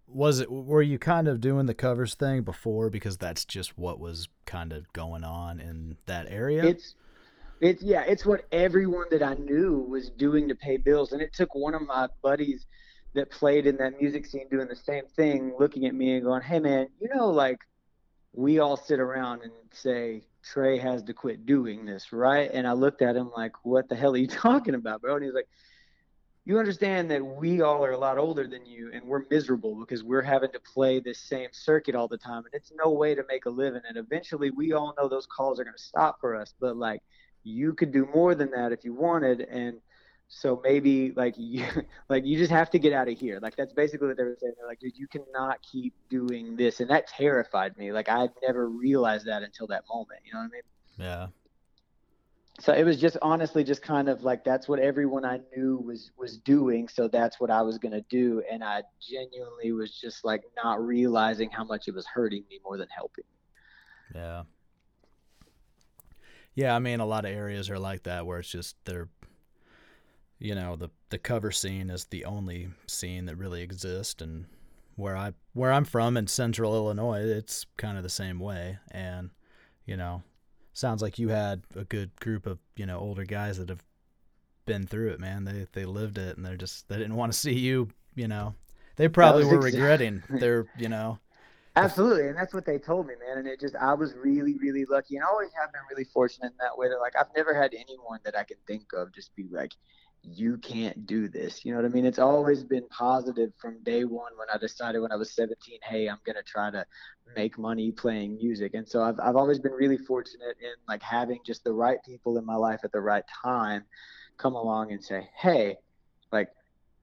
was 0.07 0.39
it 0.39 0.51
were 0.51 0.81
you 0.81 0.97
kind 0.97 1.27
of 1.27 1.39
doing 1.41 1.65
the 1.65 1.73
covers 1.73 2.15
thing 2.15 2.41
before 2.41 2.89
because 2.89 3.17
that's 3.17 3.45
just 3.45 3.77
what 3.77 3.99
was 3.99 4.27
kind 4.45 4.73
of 4.73 4.91
going 4.93 5.23
on 5.23 5.59
in 5.59 5.97
that 6.05 6.27
area? 6.29 6.65
It's 6.65 6.95
it's 7.61 7.83
yeah, 7.83 8.03
it's 8.03 8.25
what 8.25 8.45
everyone 8.51 9.07
that 9.11 9.23
I 9.23 9.33
knew 9.35 9.79
was 9.79 10.09
doing 10.09 10.47
to 10.47 10.55
pay 10.55 10.77
bills, 10.77 11.11
and 11.11 11.21
it 11.21 11.33
took 11.33 11.53
one 11.55 11.73
of 11.73 11.85
my 11.85 12.07
buddies 12.21 12.65
that 13.15 13.31
played 13.31 13.65
in 13.65 13.77
that 13.77 13.99
music 13.99 14.25
scene 14.25 14.47
doing 14.49 14.67
the 14.67 14.75
same 14.75 15.05
thing, 15.15 15.53
looking 15.59 15.85
at 15.85 15.95
me 15.95 16.15
and 16.15 16.23
going, 16.23 16.41
"Hey 16.41 16.59
man, 16.59 16.87
you 16.99 17.09
know, 17.13 17.29
like 17.29 17.59
we 18.33 18.59
all 18.59 18.77
sit 18.77 18.99
around 18.99 19.41
and 19.41 19.51
say 19.73 20.23
Trey 20.43 20.77
has 20.77 21.03
to 21.03 21.13
quit 21.13 21.45
doing 21.45 21.85
this, 21.85 22.13
right?" 22.13 22.49
And 22.53 22.67
I 22.67 22.73
looked 22.73 23.01
at 23.01 23.15
him 23.15 23.31
like, 23.35 23.65
"What 23.65 23.89
the 23.89 23.95
hell 23.95 24.13
are 24.13 24.17
you 24.17 24.27
talking 24.27 24.75
about, 24.75 25.01
bro?" 25.01 25.15
And 25.15 25.25
he's 25.25 25.33
like, 25.33 25.49
"You 26.45 26.59
understand 26.59 27.11
that 27.11 27.25
we 27.25 27.61
all 27.61 27.83
are 27.83 27.91
a 27.91 27.97
lot 27.97 28.17
older 28.17 28.47
than 28.47 28.65
you, 28.65 28.91
and 28.93 29.03
we're 29.05 29.25
miserable 29.29 29.75
because 29.75 30.03
we're 30.03 30.21
having 30.21 30.51
to 30.53 30.59
play 30.61 30.99
this 31.01 31.19
same 31.19 31.49
circuit 31.51 31.95
all 31.95 32.07
the 32.07 32.17
time, 32.17 32.45
and 32.45 32.53
it's 32.53 32.71
no 32.73 32.91
way 32.91 33.15
to 33.15 33.23
make 33.27 33.45
a 33.45 33.49
living. 33.49 33.81
And 33.87 33.97
eventually, 33.97 34.49
we 34.51 34.71
all 34.73 34.93
know 34.97 35.09
those 35.09 35.25
calls 35.25 35.59
are 35.59 35.65
going 35.65 35.75
to 35.75 35.83
stop 35.83 36.21
for 36.21 36.35
us, 36.35 36.53
but 36.59 36.77
like." 36.77 37.01
You 37.43 37.73
could 37.73 37.91
do 37.91 38.07
more 38.13 38.35
than 38.35 38.51
that 38.51 38.71
if 38.71 38.83
you 38.83 38.93
wanted. 38.93 39.41
And 39.41 39.79
so 40.27 40.61
maybe 40.63 41.11
like 41.11 41.35
you 41.37 41.65
like 42.09 42.25
you 42.25 42.37
just 42.37 42.51
have 42.51 42.69
to 42.71 42.79
get 42.79 42.93
out 42.93 43.09
of 43.09 43.19
here. 43.19 43.39
Like 43.41 43.55
that's 43.55 43.73
basically 43.73 44.07
what 44.07 44.17
they 44.17 44.23
were 44.23 44.37
saying. 44.39 44.53
They're 44.57 44.67
like 44.67 44.79
dude 44.79 44.97
you 44.97 45.07
cannot 45.07 45.59
keep 45.61 45.93
doing 46.09 46.55
this. 46.55 46.79
And 46.79 46.89
that 46.89 47.07
terrified 47.07 47.77
me. 47.77 47.91
Like 47.91 48.09
i 48.09 48.29
never 48.43 48.69
realized 48.69 49.25
that 49.27 49.43
until 49.43 49.67
that 49.67 49.83
moment 49.91 50.21
you 50.25 50.33
know 50.33 50.39
what 50.39 50.45
i 50.45 50.49
mean? 50.49 50.61
Yeah. 50.97 51.27
So 52.59 52.73
it 52.73 52.83
was 52.83 52.99
just 52.99 53.15
honestly 53.21 53.63
just 53.63 53.81
kind 53.81 54.09
of 54.09 54.23
like 54.23 54.43
that's 54.43 54.67
what 54.67 54.79
everyone 54.79 55.23
i 55.23 55.39
knew 55.55 55.77
was 55.77 56.11
was 56.17 56.37
doing 56.39 56.89
so 56.89 57.07
that's 57.07 57.39
what 57.39 57.49
i 57.49 57.61
was 57.61 57.77
going 57.77 57.93
to 57.93 58.03
do. 58.09 58.43
And 58.51 58.63
i 58.63 58.83
genuinely 59.01 59.71
was 59.71 59.97
just 59.97 60.25
like 60.25 60.43
not 60.61 60.85
realizing 60.85 61.49
how 61.49 61.63
much 61.63 61.87
it 61.87 61.95
was 61.95 62.05
hurting 62.05 62.43
me 62.49 62.59
more 62.63 62.77
than 62.77 62.89
helping 62.95 63.23
me. 63.23 64.19
Yeah 64.19 64.43
yeah, 66.59 66.75
I 66.75 66.79
mean, 66.79 66.99
a 66.99 67.05
lot 67.05 67.23
of 67.23 67.31
areas 67.31 67.69
are 67.69 67.79
like 67.79 68.03
that 68.03 68.25
where 68.25 68.39
it's 68.39 68.49
just 68.49 68.75
they're, 68.83 69.07
you 70.39 70.53
know, 70.53 70.75
the 70.75 70.89
the 71.09 71.17
cover 71.17 71.51
scene 71.51 71.89
is 71.89 72.03
the 72.05 72.25
only 72.25 72.67
scene 72.85 73.27
that 73.27 73.37
really 73.37 73.61
exists, 73.61 74.21
and 74.21 74.45
where 74.97 75.15
I 75.15 75.31
where 75.53 75.71
I'm 75.71 75.85
from 75.85 76.17
in 76.17 76.27
Central 76.27 76.75
Illinois, 76.75 77.21
it's 77.21 77.65
kind 77.77 77.95
of 77.95 78.03
the 78.03 78.09
same 78.09 78.39
way, 78.39 78.77
and 78.91 79.29
you 79.85 79.95
know, 79.95 80.21
sounds 80.73 81.01
like 81.01 81.17
you 81.17 81.29
had 81.29 81.63
a 81.77 81.85
good 81.85 82.13
group 82.19 82.45
of 82.45 82.59
you 82.75 82.85
know 82.85 82.99
older 82.99 83.23
guys 83.23 83.57
that 83.57 83.69
have 83.69 83.85
been 84.65 84.85
through 84.85 85.11
it, 85.11 85.19
man. 85.21 85.45
They 85.45 85.65
they 85.71 85.85
lived 85.85 86.17
it, 86.17 86.35
and 86.35 86.45
they're 86.45 86.57
just 86.57 86.89
they 86.89 86.97
didn't 86.97 87.15
want 87.15 87.31
to 87.31 87.39
see 87.39 87.57
you, 87.57 87.87
you 88.15 88.27
know. 88.27 88.53
They 88.97 89.07
probably 89.07 89.45
were 89.45 89.61
regretting 89.61 90.23
their, 90.29 90.67
you 90.77 90.89
know, 90.89 91.19
Absolutely, 91.75 92.27
and 92.27 92.35
that's 92.37 92.53
what 92.53 92.65
they 92.65 92.77
told 92.77 93.07
me, 93.07 93.13
man. 93.25 93.37
And 93.37 93.47
it 93.47 93.59
just, 93.59 93.75
I 93.75 93.93
was 93.93 94.13
really, 94.15 94.57
really 94.57 94.85
lucky, 94.85 95.15
and 95.15 95.23
I 95.23 95.27
always 95.29 95.51
have 95.59 95.71
been 95.71 95.81
really 95.89 96.03
fortunate 96.03 96.47
in 96.51 96.57
that 96.59 96.77
way. 96.77 96.89
That 96.89 96.97
like, 96.99 97.15
I've 97.15 97.33
never 97.35 97.53
had 97.53 97.73
anyone 97.73 98.19
that 98.25 98.37
I 98.37 98.43
can 98.43 98.57
think 98.67 98.91
of 98.93 99.13
just 99.13 99.33
be 99.35 99.47
like, 99.51 99.71
"You 100.23 100.57
can't 100.57 101.05
do 101.05 101.29
this." 101.29 101.63
You 101.63 101.71
know 101.71 101.77
what 101.81 101.85
I 101.85 101.93
mean? 101.93 102.05
It's 102.05 102.19
always 102.19 102.63
been 102.63 102.87
positive 102.89 103.51
from 103.59 103.81
day 103.83 104.03
one 104.03 104.33
when 104.37 104.47
I 104.53 104.57
decided 104.57 104.99
when 104.99 105.11
I 105.11 105.15
was 105.15 105.31
17, 105.33 105.79
"Hey, 105.83 106.09
I'm 106.09 106.19
gonna 106.25 106.43
try 106.43 106.69
to 106.71 106.85
make 107.35 107.57
money 107.57 107.91
playing 107.91 108.37
music." 108.37 108.73
And 108.73 108.87
so 108.87 109.01
I've, 109.01 109.19
I've 109.19 109.35
always 109.37 109.59
been 109.59 109.71
really 109.73 109.97
fortunate 109.97 110.57
in 110.59 110.73
like 110.87 111.03
having 111.03 111.39
just 111.45 111.63
the 111.63 111.73
right 111.73 111.99
people 112.03 112.37
in 112.37 112.45
my 112.45 112.55
life 112.55 112.81
at 112.83 112.91
the 112.91 113.01
right 113.01 113.23
time 113.43 113.85
come 114.37 114.55
along 114.55 114.91
and 114.91 115.03
say, 115.03 115.29
"Hey." 115.35 115.77
Like 116.31 116.49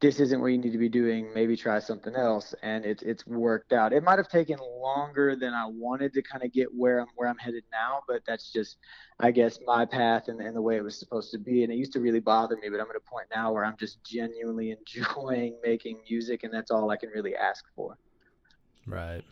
this 0.01 0.21
isn't 0.21 0.41
what 0.41 0.49
you 0.49 0.59
need 0.59 0.73
to 0.73 0.79
be 0.79 0.91
doing. 0.91 1.33
Maybe 1.35 1.57
try 1.57 1.79
something 1.79 2.15
else. 2.15 2.55
And 2.63 2.85
it's 2.85 3.03
it's 3.03 3.27
worked 3.27 3.73
out. 3.73 3.93
It 3.93 4.03
might 4.03 4.19
have 4.19 4.29
taken 4.29 4.59
longer 4.59 5.35
than 5.37 5.55
I 5.55 5.67
wanted 5.67 6.13
to 6.15 6.23
kind 6.23 6.45
of 6.45 6.53
get 6.53 6.69
where 6.75 7.01
I'm 7.01 7.07
where 7.15 7.29
I'm 7.29 7.39
headed 7.39 7.65
now, 7.73 8.01
but 8.07 8.21
that's 8.27 8.53
just, 8.53 8.77
I 9.21 9.31
guess, 9.31 9.59
my 9.67 9.87
path 9.87 10.29
and, 10.29 10.41
and 10.41 10.55
the 10.55 10.61
way 10.61 10.77
it 10.77 10.85
was 10.85 10.99
supposed 10.99 11.31
to 11.33 11.39
be. 11.39 11.65
And 11.65 11.73
it 11.73 11.77
used 11.77 11.93
to 11.95 12.01
really 12.01 12.21
bother 12.21 12.57
me, 12.57 12.69
but 12.69 12.79
I'm 12.79 12.91
at 12.91 12.97
a 12.97 13.01
point 13.01 13.29
now 13.35 13.53
where 13.53 13.65
I'm 13.65 13.77
just 13.79 14.03
genuinely 14.05 14.77
enjoying 14.97 15.57
making 15.65 16.01
music, 16.09 16.45
and 16.45 16.53
that's 16.53 16.71
all 16.71 16.91
I 16.91 16.97
can 16.97 17.09
really 17.11 17.35
ask 17.35 17.65
for. 17.75 17.97
Right. 18.87 19.23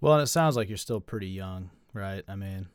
Well, 0.00 0.14
and 0.14 0.22
it 0.22 0.26
sounds 0.26 0.54
like 0.54 0.68
you're 0.68 0.76
still 0.76 1.00
pretty 1.00 1.28
young, 1.28 1.70
right? 1.94 2.22
I 2.28 2.36
mean, 2.36 2.68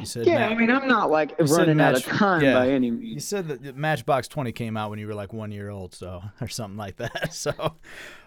you 0.00 0.06
said 0.06 0.26
yeah, 0.26 0.48
I 0.48 0.54
mean, 0.54 0.70
I'm 0.70 0.88
not 0.88 1.10
like 1.10 1.34
running 1.38 1.76
match, 1.76 1.96
out 1.96 2.06
of 2.06 2.18
time 2.18 2.42
yeah. 2.42 2.54
by 2.54 2.70
any 2.70 2.90
means. 2.90 3.14
You 3.14 3.20
said 3.20 3.48
that 3.48 3.76
Matchbox 3.76 4.28
20 4.28 4.52
came 4.52 4.76
out 4.76 4.90
when 4.90 4.98
you 4.98 5.06
were 5.06 5.14
like 5.14 5.32
one 5.32 5.52
year 5.52 5.70
old, 5.70 5.94
so 5.94 6.22
or 6.40 6.48
something 6.48 6.78
like 6.78 6.96
that. 6.96 7.34
So 7.40 7.76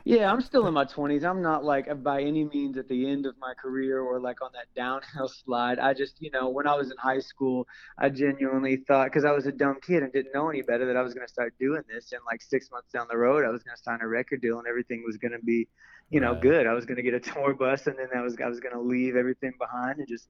yeah, 0.05 0.31
I'm 0.31 0.41
still 0.41 0.67
in 0.67 0.73
my 0.73 0.83
20s. 0.83 1.23
I'm 1.23 1.41
not 1.41 1.63
like 1.63 2.03
by 2.03 2.21
any 2.21 2.43
means 2.43 2.77
at 2.77 2.89
the 2.89 3.09
end 3.09 3.25
of 3.25 3.35
my 3.39 3.53
career 3.53 4.01
or 4.01 4.19
like 4.19 4.41
on 4.41 4.49
that 4.53 4.65
downhill 4.75 5.29
slide. 5.45 5.79
I 5.79 5.93
just, 5.93 6.21
you 6.21 6.29
know, 6.31 6.49
when 6.49 6.67
I 6.67 6.75
was 6.75 6.91
in 6.91 6.97
high 6.97 7.19
school, 7.19 7.67
I 7.97 8.09
genuinely 8.09 8.77
thought 8.77 9.05
because 9.05 9.23
I 9.23 9.31
was 9.31 9.45
a 9.45 9.51
dumb 9.51 9.77
kid 9.85 10.03
and 10.03 10.11
didn't 10.11 10.33
know 10.33 10.49
any 10.49 10.61
better 10.61 10.85
that 10.87 10.97
I 10.97 11.01
was 11.01 11.13
going 11.13 11.25
to 11.25 11.31
start 11.31 11.53
doing 11.59 11.83
this. 11.87 12.11
And 12.11 12.21
like 12.29 12.41
six 12.41 12.69
months 12.69 12.91
down 12.91 13.07
the 13.09 13.17
road, 13.17 13.45
I 13.45 13.49
was 13.49 13.63
going 13.63 13.77
to 13.77 13.83
sign 13.83 13.99
a 14.01 14.07
record 14.07 14.41
deal 14.41 14.57
and 14.57 14.67
everything 14.67 15.03
was 15.05 15.15
going 15.17 15.31
to 15.31 15.45
be, 15.45 15.67
you 16.09 16.19
know, 16.19 16.33
right. 16.33 16.41
good. 16.41 16.67
I 16.67 16.73
was 16.73 16.85
going 16.85 16.97
to 16.97 17.03
get 17.03 17.13
a 17.13 17.19
tour 17.31 17.53
bus 17.53 17.87
and 17.87 17.97
then 17.97 18.09
I 18.15 18.21
was 18.21 18.35
I 18.43 18.49
was 18.49 18.59
going 18.59 18.75
to 18.75 18.81
leave 18.81 19.15
everything 19.15 19.53
behind 19.57 19.99
and 19.99 20.07
just 20.07 20.27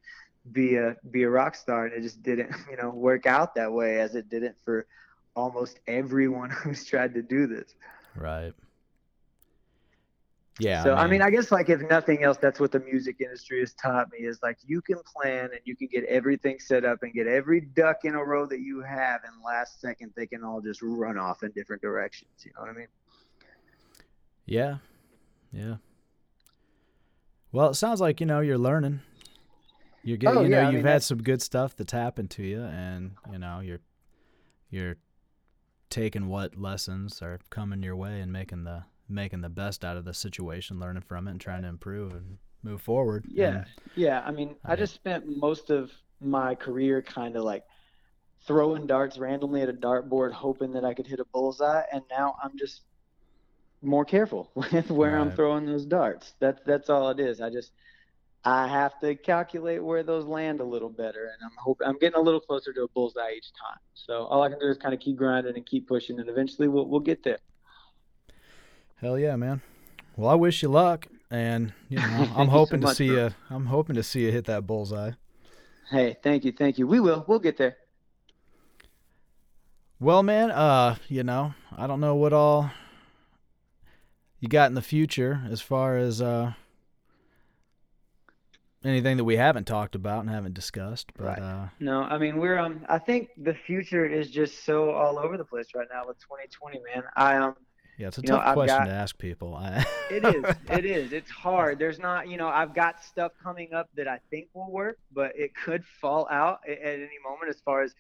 be 0.52 0.76
a 0.76 0.96
be 1.10 1.24
a 1.24 1.30
rock 1.30 1.56
star 1.56 1.86
and 1.86 1.94
it 1.94 2.02
just 2.02 2.22
didn't 2.22 2.52
you 2.70 2.78
know 2.78 2.90
work 2.90 3.26
out 3.26 3.56
that 3.56 3.72
way 3.72 4.00
as 4.00 4.16
it 4.16 4.30
didn't 4.30 4.56
for 4.64 4.86
almost 5.36 5.80
everyone 5.88 6.50
who's 6.50 6.86
tried 6.86 7.14
to 7.14 7.22
do 7.22 7.48
this 7.48 7.76
right 8.16 8.54
yeah 10.60 10.84
so 10.84 10.94
I 10.94 10.96
mean, 10.96 11.00
I 11.04 11.08
mean, 11.08 11.22
I 11.24 11.30
guess 11.32 11.52
like 11.52 11.70
if 11.70 11.82
nothing 11.90 12.24
else 12.24 12.38
that's 12.38 12.60
what 12.60 12.72
the 12.72 12.80
music 12.80 13.18
industry 13.20 13.60
has 13.60 13.74
taught 13.74 14.12
me 14.12 14.20
is 14.20 14.40
like 14.44 14.58
you 14.66 14.82
can 14.82 14.98
plan 15.00 15.46
and 15.46 15.60
you 15.66 15.76
can 15.76 15.88
get 15.88 16.04
everything 16.06 16.60
set 16.60 16.86
up 16.86 17.00
and 17.02 17.14
get 17.14 17.28
every 17.28 17.62
duck 17.62 18.06
in 18.06 18.16
a 18.16 18.24
row 18.24 18.46
that 18.46 18.60
you 18.60 18.82
have 18.82 19.22
and 19.24 19.34
last 19.44 19.82
second 19.82 20.12
they 20.16 20.28
can 20.28 20.44
all 20.44 20.62
just 20.62 20.82
run 20.84 21.18
off 21.18 21.44
in 21.44 21.52
different 21.52 21.82
directions 21.82 22.30
you 22.44 22.52
know 22.56 22.62
what 22.62 22.70
i 22.70 22.74
mean? 22.74 22.88
Yeah 24.46 24.78
yeah. 25.54 25.76
Well 27.52 27.70
it 27.70 27.76
sounds 27.76 28.02
like 28.02 28.20
you 28.20 28.26
know 28.26 28.40
you're 28.40 28.58
learning. 28.58 29.02
You're 30.06 30.18
getting, 30.18 30.38
oh, 30.38 30.42
you 30.42 30.50
know, 30.50 30.58
yeah, 30.58 30.66
you've 30.66 30.74
mean, 30.74 30.86
had 30.86 30.96
that's... 30.96 31.06
some 31.06 31.24
good 31.24 31.42
stuff 31.42 31.78
that's 31.78 31.94
happened 31.94 32.30
to 32.32 32.44
you, 32.44 32.62
and 32.62 33.12
you 33.32 33.40
know, 33.40 33.62
you're 33.62 33.80
you're 34.70 34.98
taking 35.90 36.28
what 36.28 36.58
lessons 36.58 37.22
are 37.22 37.40
coming 37.50 37.84
your 37.84 37.96
way 37.96 38.20
and 38.20 38.34
making 38.34 38.66
the 38.66 38.84
making 39.10 39.42
the 39.42 39.50
best 39.50 39.84
out 39.84 39.98
of 39.98 40.06
the 40.06 40.14
situation, 40.14 40.80
learning 40.80 41.04
from 41.04 41.28
it, 41.28 41.32
and 41.32 41.42
trying 41.42 41.64
to 41.64 41.68
improve 41.68 42.14
and 42.14 42.38
move 42.64 42.82
forward. 42.82 43.26
Yeah, 43.30 43.48
and, 43.48 43.66
yeah. 43.96 44.22
I 44.26 44.32
mean, 44.32 44.56
I, 44.66 44.74
I 44.74 44.76
just 44.76 44.94
spent 44.94 45.26
most 45.28 45.70
of 45.70 45.92
my 46.22 46.56
career 46.56 47.02
kind 47.02 47.36
of 47.36 47.44
like 47.44 47.64
throwing 48.46 48.88
darts 48.88 49.18
randomly 49.18 49.62
at 49.62 49.70
a 49.70 49.74
dartboard, 49.74 50.32
hoping 50.32 50.74
that 50.74 50.86
I 50.86 50.94
could 50.94 51.08
hit 51.08 51.20
a 51.20 51.26
bullseye, 51.26 51.84
and 51.92 52.02
now 52.10 52.36
I'm 52.44 52.58
just 52.58 52.82
more 53.82 54.06
careful 54.06 54.50
with 54.56 54.90
where 54.90 55.14
right. 55.14 55.22
I'm 55.22 55.32
throwing 55.32 55.66
those 55.66 55.86
darts. 55.86 56.34
That's 56.40 56.62
that's 56.66 56.90
all 56.90 57.10
it 57.10 57.20
is. 57.20 57.42
I 57.42 57.50
just 57.50 57.72
I 58.46 58.68
have 58.68 59.00
to 59.00 59.16
calculate 59.16 59.82
where 59.84 60.04
those 60.04 60.26
land 60.26 60.60
a 60.60 60.66
little 60.66 60.90
better, 60.90 61.32
and 61.34 61.44
I'm 61.44 61.56
hoping 61.58 61.88
I'm 61.88 61.98
getting 61.98 62.20
a 62.20 62.22
little 62.22 62.42
closer 62.42 62.74
to 62.74 62.84
a 62.84 62.88
bullseye 62.90 63.34
each 63.38 63.52
time. 63.54 63.80
So 63.94 64.26
all 64.26 64.42
I 64.44 64.50
can 64.50 64.60
do 64.60 64.68
is 64.68 64.78
kind 64.78 64.94
of 64.94 65.00
keep 65.00 65.16
grinding 65.16 65.56
and 65.56 65.66
keep 65.66 65.88
pushing, 65.88 66.20
and 66.20 66.30
eventually 66.30 66.68
we'll 66.68 66.88
we'll 66.88 67.00
get 67.00 67.24
there. 67.24 67.40
Hell 69.04 69.20
yeah, 69.20 69.36
man! 69.36 69.62
Well, 70.16 70.30
I 70.30 70.36
wish 70.36 70.64
you 70.64 70.70
luck, 70.70 71.08
and 71.30 71.74
you 71.90 71.98
know 71.98 72.30
I'm 72.38 72.48
hoping 72.48 72.82
so 72.82 72.88
to 72.88 72.96
see 72.96 73.08
bro. 73.10 73.26
you. 73.26 73.30
I'm 73.50 73.66
hoping 73.66 73.96
to 73.98 74.04
see 74.04 74.22
you 74.26 74.32
hit 74.32 74.46
that 74.46 74.66
bullseye. 74.66 75.12
Hey, 75.90 76.16
thank 76.24 76.46
you, 76.46 76.54
thank 76.54 76.78
you. 76.78 76.88
We 76.88 77.02
will. 77.02 77.26
We'll 77.28 77.40
get 77.40 77.58
there. 77.58 77.76
Well, 80.00 80.24
man, 80.24 80.52
uh, 80.52 80.96
you 81.10 81.24
know, 81.24 81.54
I 81.76 81.86
don't 81.86 82.00
know 82.00 82.16
what 82.16 82.32
all 82.32 82.72
you 84.40 84.48
got 84.48 84.68
in 84.68 84.74
the 84.74 84.82
future 84.82 85.42
as 85.50 85.60
far 85.60 85.98
as 85.98 86.22
uh, 86.22 86.54
anything 88.86 89.18
that 89.18 89.26
we 89.26 89.36
haven't 89.36 89.66
talked 89.68 89.96
about 89.96 90.22
and 90.22 90.30
haven't 90.30 90.54
discussed. 90.54 91.12
But 91.18 91.26
Right. 91.26 91.40
uh, 91.42 91.68
No, 91.82 92.04
I 92.04 92.18
mean 92.18 92.38
we're 92.38 92.58
um. 92.58 92.86
I 92.88 93.00
think 93.00 93.32
the 93.36 93.54
future 93.54 94.06
is 94.06 94.32
just 94.32 94.64
so 94.64 94.92
all 94.92 95.20
over 95.20 95.36
the 95.36 95.44
place 95.44 95.68
right 95.76 95.88
now 95.94 96.08
with 96.08 96.20
2020, 96.20 96.80
man. 96.96 97.04
I 97.18 97.36
um. 97.36 97.56
Yeah, 97.98 98.08
it's 98.08 98.18
a 98.18 98.22
You 98.22 98.28
tough 98.28 98.44
I've 98.46 98.54
question 98.56 98.78
got- 98.78 98.86
to 98.86 98.92
ask 98.92 99.18
people. 99.18 99.60
It 100.12 100.24
is. 100.26 100.44
It 100.70 100.86
is. 100.86 101.14
It's 101.14 101.32
hard. 101.32 101.80
There's 101.80 101.98
not. 101.98 102.28
You 102.30 102.38
know, 102.38 102.48
I've 102.48 102.76
got 102.76 103.04
stuff 103.04 103.32
coming 103.42 103.74
up 103.74 103.90
that 103.96 104.08
I 104.08 104.20
think 104.30 104.50
will 104.54 104.70
work, 104.70 105.00
but 105.12 105.32
it 105.36 105.56
could 105.56 105.84
fall 106.02 106.28
out 106.30 106.60
at, 106.68 106.78
at 106.80 106.96
any 107.00 107.18
moment 107.24 107.50
as 107.50 107.60
far 107.62 107.82
as 107.82 107.96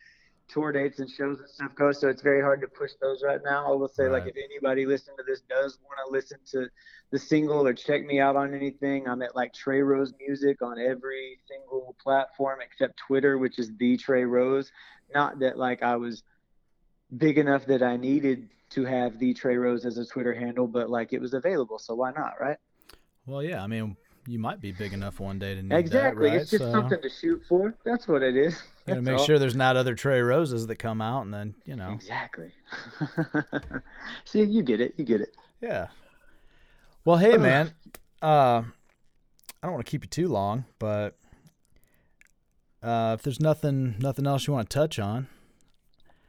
tour 0.47 0.71
dates 0.71 0.99
and 0.99 1.09
shows 1.09 1.39
and 1.39 1.49
stuff 1.49 1.73
go. 1.73 1.91
So 1.91 2.09
it's 2.09 2.21
very 2.21 2.41
hard 2.41 2.61
to 2.61 2.67
push 2.67 2.91
those 3.01 3.23
right 3.23 3.39
now. 3.43 3.65
I 3.71 3.75
will 3.75 3.87
say, 3.87 4.09
like, 4.09 4.27
if 4.27 4.35
anybody 4.35 4.85
listening 4.85 5.15
to 5.17 5.23
this 5.25 5.41
does 5.49 5.79
want 5.85 5.97
to 6.05 6.11
listen 6.11 6.37
to 6.51 6.67
the 7.11 7.17
single 7.17 7.65
or 7.65 7.73
check 7.73 8.05
me 8.05 8.19
out 8.19 8.35
on 8.35 8.53
anything, 8.53 9.07
I'm 9.07 9.21
at 9.23 9.35
like 9.35 9.53
Trey 9.53 9.81
Rose 9.81 10.13
Music 10.19 10.61
on 10.61 10.77
every 10.77 11.39
single 11.47 11.95
platform 12.03 12.59
except 12.61 12.97
Twitter, 13.07 13.37
which 13.39 13.57
is 13.57 13.71
the 13.77 13.97
Trey 13.97 14.25
Rose. 14.25 14.71
Not 15.15 15.39
that 15.39 15.57
like 15.57 15.81
I 15.81 15.95
was 15.95 16.21
big 17.17 17.37
enough 17.39 17.65
that 17.67 17.81
I 17.81 17.97
needed 17.97 18.49
to 18.73 18.85
have 18.85 19.19
the 19.19 19.33
Trey 19.33 19.55
Rose 19.57 19.85
as 19.85 19.97
a 19.97 20.05
Twitter 20.05 20.33
handle, 20.33 20.67
but 20.67 20.89
like 20.89 21.13
it 21.13 21.19
was 21.21 21.33
available, 21.33 21.79
so 21.79 21.95
why 21.95 22.11
not, 22.11 22.33
right? 22.39 22.57
well, 23.25 23.41
yeah, 23.41 23.63
I 23.63 23.67
mean, 23.67 23.95
you 24.27 24.37
might 24.39 24.59
be 24.61 24.71
big 24.71 24.91
enough 24.93 25.19
one 25.19 25.39
day 25.39 25.55
to 25.55 25.61
need 25.63 25.73
exactly. 25.75 26.29
that, 26.29 26.33
right? 26.33 26.41
It's 26.41 26.51
just 26.51 26.63
So, 26.63 26.71
something 26.71 27.01
to 27.01 27.09
shoot 27.09 27.41
for. 27.47 27.73
That's 27.85 28.07
what 28.07 28.21
it 28.21 28.35
is. 28.35 28.53
you 28.85 28.93
gotta 28.93 29.01
make 29.01 29.17
all. 29.19 29.25
sure 29.25 29.39
there's 29.39 29.55
not 29.55 29.75
other 29.77 29.95
Trey 29.95 30.21
Roses 30.21 30.67
that 30.67 30.75
come 30.77 31.01
out, 31.01 31.23
and 31.23 31.33
then 31.33 31.55
you 31.65 31.75
know, 31.75 31.91
Exactly. 31.93 32.51
See, 34.25 34.43
you 34.43 34.63
get 34.63 34.81
it. 34.81 34.93
You 34.97 35.05
get 35.05 35.21
it. 35.21 35.35
yeah. 35.61 35.87
Well, 37.05 37.17
hey, 37.17 37.37
man. 37.37 37.71
Uh, 38.21 38.63
I 39.61 39.67
don't 39.67 39.73
want 39.73 39.85
to 39.85 39.89
keep 39.89 40.03
you 40.03 40.09
too 40.09 40.27
long, 40.29 40.65
but 40.79 41.17
uh, 42.81 43.15
if 43.17 43.23
there's 43.23 43.39
nothing, 43.41 43.95
nothing 43.99 44.25
else 44.27 44.47
you 44.47 44.53
want 44.53 44.69
to 44.69 44.73
touch 44.73 44.99
on, 44.99 45.27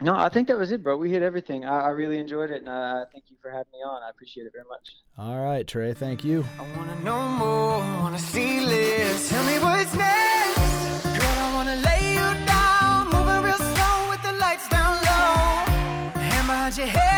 No, 0.00 0.14
I 0.14 0.28
think 0.28 0.48
that 0.48 0.58
was 0.58 0.70
it, 0.72 0.82
bro. 0.82 0.96
We 0.96 1.10
hit 1.10 1.22
everything. 1.22 1.64
I, 1.64 1.80
I 1.82 1.88
really 1.90 2.18
enjoyed 2.18 2.50
it, 2.50 2.60
and 2.60 2.68
uh, 2.68 3.04
thank 3.12 3.24
you 3.30 3.36
for 3.40 3.50
having 3.50 3.72
me 3.72 3.78
on. 3.86 4.02
I 4.02 4.10
appreciate 4.10 4.44
it 4.46 4.52
very 4.52 4.64
much. 4.68 4.86
all 5.18 5.42
right, 5.44 5.66
Trey. 5.66 5.94
Thank 5.94 6.24
you. 6.24 6.44
I 6.58 6.76
wanna 6.76 7.00
know 7.02 7.28
more, 7.28 7.82
I 7.82 8.00
wanna 8.00 8.18
see 8.18 8.60
less. 8.60 9.28
Tell 9.30 9.44
me 9.44 9.58
what's 9.60 9.94
next. 9.94 11.04
Girl, 11.04 11.38
I 11.46 11.52
wanna 11.54 11.76
lay 11.76 12.14
you 12.14 12.46
down, 12.46 13.06
moving 13.14 13.42
real 13.44 13.56
slow 13.56 14.10
with 14.10 14.22
the 14.22 14.32
lights 14.32 14.68
down 14.68 14.96
low. 14.96 16.20
Hand 16.20 16.46
behind 16.48 16.76
your 16.76 16.86
head. 16.88 17.14